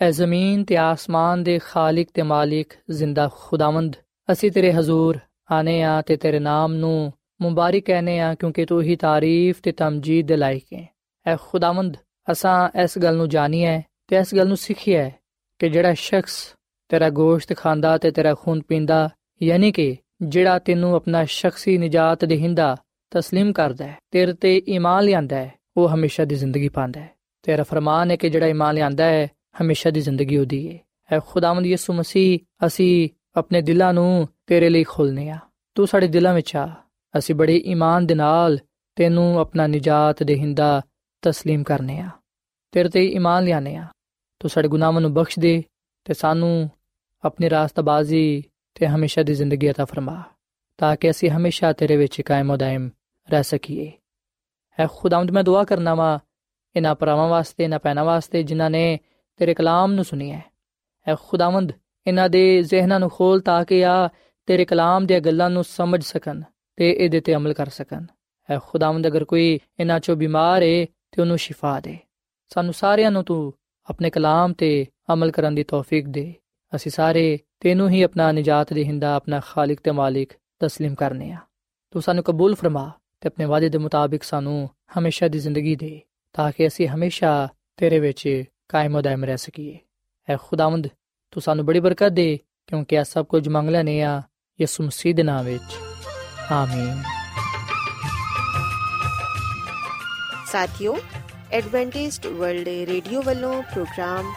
[0.00, 3.96] ਐ ਜ਼ਮੀਨ ਤੇ ਆਸਮਾਨ ਦੇ ਖਾਲਕ ਤੇ ਮਾਲਿਕ ਜ਼ਿੰਦਾ ਖੁਦਾਵੰਦ
[4.32, 5.18] ਅਸੀਂ ਤੇਰੇ ਹਜ਼ੂਰ
[5.50, 7.12] ਆਨੇ ਆ ਤੇ ਤੇਰੇ ਨਾਮ ਨੂੰ
[7.42, 10.86] ਮੁਬਾਰਕ ਕਹਨੇ ਆ ਕਿਉਂਕਿ ਤੂੰ ਹੀ ਤਾਰੀਫ ਤੇ ਤਮਜੀਦ ਦੇ ਲਾਇਕ ਹੈ
[11.26, 11.96] ਐ ਖੁਦਾਵੰਦ
[12.32, 15.10] ਅਸਾਂ ਇਸ ਗੱਲ ਨੂੰ ਜਾਣੀਏ ਤੇ ਇਸ ਗੱਲ ਨੂੰ ਸਿੱਖੀਏ
[15.58, 16.54] ਕਿ ਜਿਹੜਾ ਸ਼ਖਸ
[16.88, 19.08] ਤੇਰਾ ਗੋਸ਼ਤ ਖਾਂਦਾ ਤੇ ਤੇਰਾ ਖੂਨ ਪੀਂਦਾ
[19.42, 22.76] ਯਾਨੀ ਕਿ ਜਿਹੜਾ ਤੈਨੂੰ ਆਪਣਾ ਸ਼ਖਸੀ ਨਜਾਤ ਦੇਹਿੰਦਾ
[23.18, 27.10] تسلیم ਕਰਦਾ ਹੈ ਤੇਰੇ ਤੇ ਈਮਾਨ ਲਿਆਂਦਾ ਹੈ ਉਹ ਹਮੇਸ਼ਾ ਦੀ ਜ਼ਿੰਦਗੀ ਪਾਉਂਦਾ ਹੈ
[27.42, 29.28] ਤੇਰਾ ਫਰਮਾਨ ਹੈ ਕਿ ਜਿਹੜਾ ਈਮਾਨ ਲਿਆਂਦਾ ਹੈ
[29.62, 30.78] ਹਮੇਸ਼ਾ ਦੀ ਜ਼ਿੰਦਗੀ ਉਹਦੀ ਹੈ
[31.12, 35.38] ਐ ਖੁਦਾਵੰਦ ਯਿਸੂ ਮਸੀਹ ਅਸੀਂ ਆਪਣੇ ਦਿਲਾਂ ਨੂੰ ਤੇਰੇ ਲਈ ਖੋਲਨੇ ਆ
[35.74, 36.74] ਤੂੰ ਸਾਡੇ ਦਿਲਾਂ ਵਿੱਚ ਆ
[37.18, 38.58] ਅਸੀਂ ਬੜੇ ਈਮਾਨ ਦੇ ਨਾਲ
[38.96, 40.82] ਤੈਨੂੰ ਆਪਣਾ ਨਜਾਤ ਦੇਹਿੰਦਾ
[41.28, 42.10] تسلیم ਕਰਨੇ ਆ
[42.72, 43.86] ਤੇਰੇ ਤੇ ਈਮਾਨ ਲਿਆਨੇ ਆ
[44.40, 45.64] ਤੂੰ ਸਾਡੇ ਗੁਨਾਹਾਂ ਨੂੰ ਬਖਸ਼ ਦੇ
[46.04, 46.70] ਤੇ ਸਾਨੂੰ
[47.24, 48.42] ਆਪਣੀ ਰਾਸਤਬਾਜ਼ੀ
[48.74, 50.22] ਤੇ ਹਮੇਸ਼ਾ ਦੀ ਜ਼ਿੰਦਗੀ عطا ਫਰਮਾ
[50.78, 52.88] ਤਾਂ ਕਿ ਅਸੀਂ ਹਮੇਸ਼ਾ ਤੇਰੇ ਵਿੱਚ ਕਾਇਮ و دائم
[53.28, 53.90] ਰਹਿ ਸਕੀਏ
[54.78, 56.18] ਐ ਖੁਦਾਵੰਦ ਮੈਂ ਦੁਆ ਕਰਨਾ ਵਾ
[56.76, 58.98] ਇਹਨਾਂ ਪਰਾਵਾਂ ਵਾਸਤੇ ਇਹਨਾਂ ਪੈਣਾ ਵਾਸਤੇ ਜਿਨ੍ਹਾਂ ਨੇ
[59.40, 60.40] ਤੇਰੇ ਕਲਾਮ ਨੂੰ ਸੁਨਿਆ
[61.06, 61.72] ਐ ਖੁਦਾਵੰਦ
[62.06, 64.08] ਇਹਨਾਂ ਦੇ ਜ਼ਿਹਨਾਂ ਨੂੰ ਖੋਲ ਤਾਂ ਕਿ ਆ
[64.48, 66.42] ਤੇਰੇ ਕਲਾਮ ਦੀਆਂ ਗੱਲਾਂ ਨੂੰ ਸਮਝ ਸਕਣ
[66.76, 68.06] ਤੇ ਇਹਦੇ ਤੇ ਅਮਲ ਕਰ ਸਕਣ
[68.48, 71.98] ਐ ਖੁਦਾਵੰਦ ਅਗਰ ਕੋਈ ਇਹਨਾਂ ਚੋਂ ਬਿਮਾਰ ਏ ਤੇ ਉਹਨੂੰ ਸ਼ਿਫਾ ਦੇ
[72.50, 73.52] ਸਾਨੂੰ ਸਾਰਿਆਂ ਨੂੰ ਤੂੰ
[73.88, 76.34] ਆਪਣੇ ਕਲਾਮ ਤੇ ਅਮਲ ਕਰਨ ਦੀ ਤੌਫੀਕ ਦੇ
[76.74, 80.32] ਅਸੀਂ ਸਾਰੇ ਤੈਨੂੰ ਹੀ ਆਪਣਾ ਨਜਾਤ ਦੇਹਿੰਦਾ ਆਪਣਾ ਖਾਲਕ ਤੇ ਮਾਲਿਕ
[80.64, 81.36] تسلیم ਕਰਨੇ ਆ
[81.94, 82.90] ਤੂੰ ਸਾਨੂੰ ਕਬੂਲ ਫਰਮਾ
[83.23, 86.01] ਤੇ ਆਪਣੇ ਵਾਅਦੇ ਦੇ ਮੁਤਾਬਿਕ ਸਾਨੂੰ ਹਮੇਸ਼ਾ ਦੀ ਜ਼ਿੰਦਗੀ ਦੇ,
[86.33, 89.79] ਤਾਂ ਕਿ ਅਸੀਂ ਹਮੇਸ਼ਾ ਤੇਰੇ ਵਿੱਚ ਕਾਇਮ ਦائم ਰਹਿ ਸਕੀਏ।
[90.29, 90.87] ਐ ਖੁਦਾਵੰਦ,
[91.31, 94.21] ਤੂੰ ਸਾਨੂੰ ਬੜੀ ਬਰਕਤ ਦੇ, ਕਿਉਂਕਿ ਇਹ ਸਭ ਕੁਝ ਮੰਗਲਾ ਨੇ ਆ
[94.61, 95.75] ਯਿਸੂ ਮਸੀਹ ਦੇ ਨਾਮ ਵਿੱਚ।
[96.51, 97.03] ਆਮੀਨ।
[100.45, 100.97] ਸਾਥਿਓ,
[101.51, 104.33] ਐਡਵੈਂਟਿਸਟ ਵਰਲਡ ਰੇਡੀਓ ਵੱਲੋਂ ਪ੍ਰੋਗਰਾਮ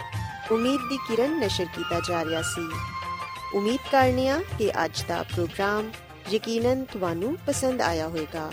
[0.53, 2.71] ਉਮੀਦ ਦੀ ਕਿਰਨ ਨਿਸ਼ਰ ਕੀਤਾ ਜਾ ਰਿਹਾ ਸੀ।
[3.55, 5.91] ਉਮੀਦ ਕਰਨੀਆ ਕਿ ਅੱਜ ਦਾ ਪ੍ਰੋਗਰਾਮ
[6.33, 8.53] ਯਕੀਨਨ ਤੁਹਾਨੂੰ ਪਸੰਦ ਆਇਆ ਹੋਵੇਗਾ।